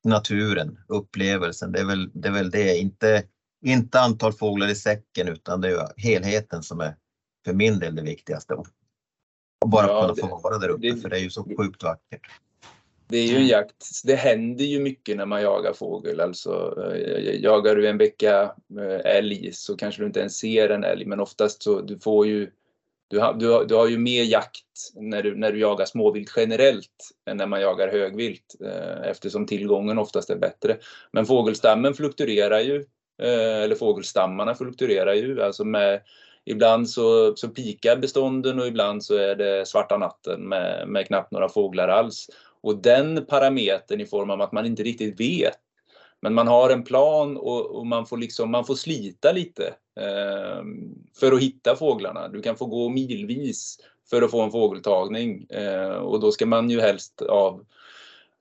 [0.03, 2.77] Naturen, upplevelsen, det är väl det, är väl det.
[2.77, 3.23] Inte,
[3.65, 6.95] inte antal fåglar i säcken utan det är ju helheten som är
[7.45, 8.53] för min del det viktigaste.
[8.53, 8.67] Och
[9.69, 12.21] bara Ja, kunna få vara där uppe det- för det är ju så sjukt vackert.
[13.09, 16.19] Det är ju en jakt, det händer ju mycket när man jagar fågel.
[16.19, 18.41] Alltså, eh, jagar du en vecka
[18.79, 22.27] eh, älg så kanske du inte ens ser en älg, men oftast så du får
[22.27, 22.51] ju
[23.09, 24.63] du har, du, har, du har ju mer jakt
[24.95, 29.97] när du, när du jagar småvilt generellt än när man jagar högvilt eh, eftersom tillgången
[29.97, 30.77] oftast är bättre.
[31.11, 32.75] Men fågelstammen fluktuerar ju,
[33.21, 35.41] eh, eller fågelstammarna fluktuerar ju.
[35.41, 36.01] Alltså med,
[36.45, 41.31] ibland så, så pikar bestånden och ibland så är det svarta natten med, med knappt
[41.31, 42.27] några fåglar alls.
[42.61, 45.57] Och den parametern i form av att man inte riktigt vet.
[46.21, 49.67] Men man har en plan och, och man, får liksom, man får slita lite
[49.99, 50.63] eh,
[51.19, 52.27] för att hitta fåglarna.
[52.27, 53.77] Du kan få gå milvis
[54.09, 57.65] för att få en fågeltagning eh, och då ska man ju helst av,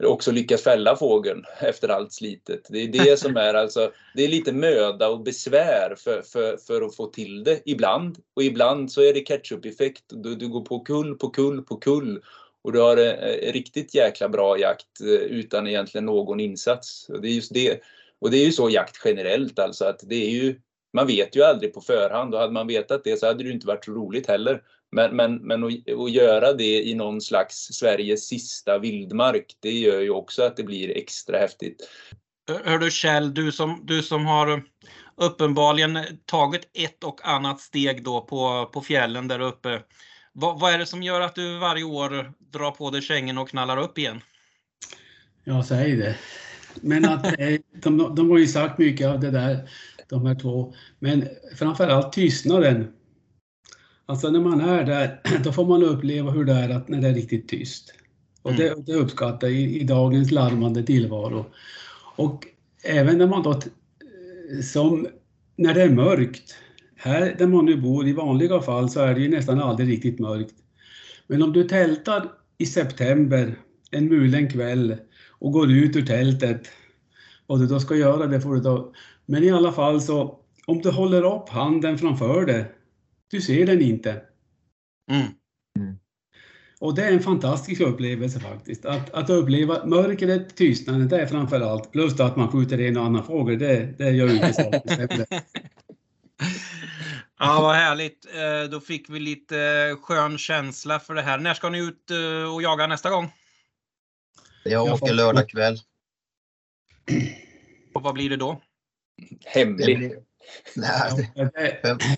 [0.04, 2.66] också lyckas fälla fågeln efter allt slitet.
[2.68, 6.82] Det är det som är alltså, det är lite möda och besvär för, för, för
[6.82, 8.18] att få till det ibland.
[8.34, 10.04] Och ibland så är det ketchup-effekt.
[10.08, 12.22] Du, du går på kull på kull på kull
[12.66, 17.08] och du har en riktigt jäkla bra jakt eh, utan egentligen någon insats.
[17.08, 17.80] Och det är just det.
[18.20, 20.60] Och det är ju så jakt generellt alltså att det är ju,
[20.92, 23.66] man vet ju aldrig på förhand och hade man vetat det så hade det inte
[23.66, 24.62] varit så roligt heller.
[24.92, 30.00] Men, men, men att, att göra det i någon slags Sveriges sista vildmark, det gör
[30.00, 31.88] ju också att det blir extra häftigt.
[32.64, 34.62] Hör du Kjell, du som, du som har
[35.16, 39.82] uppenbarligen tagit ett och annat steg då på, på fjällen där uppe.
[40.38, 43.48] Vad, vad är det som gör att du varje år drar på dig kängen och
[43.48, 44.20] knallar upp igen?
[45.44, 46.16] Ja, säg det.
[46.80, 47.34] Men att
[47.82, 49.68] de, de har ju sagt mycket av det där,
[50.08, 50.74] de här två.
[50.98, 52.92] Men framförallt tystnaden.
[54.06, 57.08] Alltså när man är där, då får man uppleva hur det är att när det
[57.08, 57.94] är riktigt tyst.
[58.42, 61.46] Och det, det uppskattar jag i, i dagens larmande tillvaro.
[62.16, 62.46] Och
[62.84, 63.60] även när man då,
[64.62, 65.08] som
[65.56, 66.54] när det är mörkt,
[66.96, 70.18] här där man nu bor i vanliga fall så är det ju nästan aldrig riktigt
[70.18, 70.54] mörkt.
[71.26, 72.28] Men om du tältar
[72.58, 73.54] i september,
[73.90, 74.96] en mulen kväll
[75.28, 76.68] och går ut ur tältet,
[77.46, 78.92] och du då ska göra det får du då.
[79.26, 82.64] Men i alla fall så, om du håller upp handen framför dig,
[83.30, 84.10] du ser den inte.
[85.10, 85.26] Mm.
[86.80, 88.84] Och det är en fantastisk upplevelse faktiskt.
[88.84, 91.92] Att, att uppleva mörkret, tystnaden, det är framför allt.
[91.92, 95.08] Plus att man skjuter en och annan fågel, det, det gör ju inte saken.
[97.38, 98.26] Ja, vad härligt.
[98.34, 101.38] Eh, Då fick vi lite eh, skön känsla för det här.
[101.38, 103.32] När ska ni ut eh, och jaga nästa gång?
[104.64, 105.78] Jag åker lördag kväll.
[107.94, 108.60] Och vad blir det då?
[109.16, 109.98] Det Hemlig.
[109.98, 110.26] blir...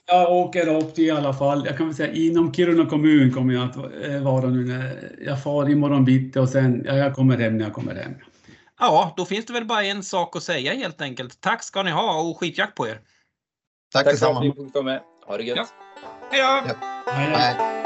[0.06, 3.64] Jag åker upp i alla fall, jag kan väl säga inom Kiruna kommun kommer jag
[3.64, 3.76] att
[4.22, 7.74] vara nu när jag far imorgon bitti och sen, ja, jag kommer hem när jag
[7.74, 8.14] kommer hem.
[8.80, 11.40] Ja, då finns det väl bara en sak att säga helt enkelt.
[11.40, 13.00] Tack ska ni ha och skitjakt på er.
[13.92, 14.40] Tack Tack för att detsamma.
[14.40, 15.00] ni fick vara med.
[15.26, 15.58] Ha det gött.
[15.58, 15.64] Ja.
[16.30, 16.74] Hej då!
[17.12, 17.54] Hej, hej.
[17.58, 17.77] Nej.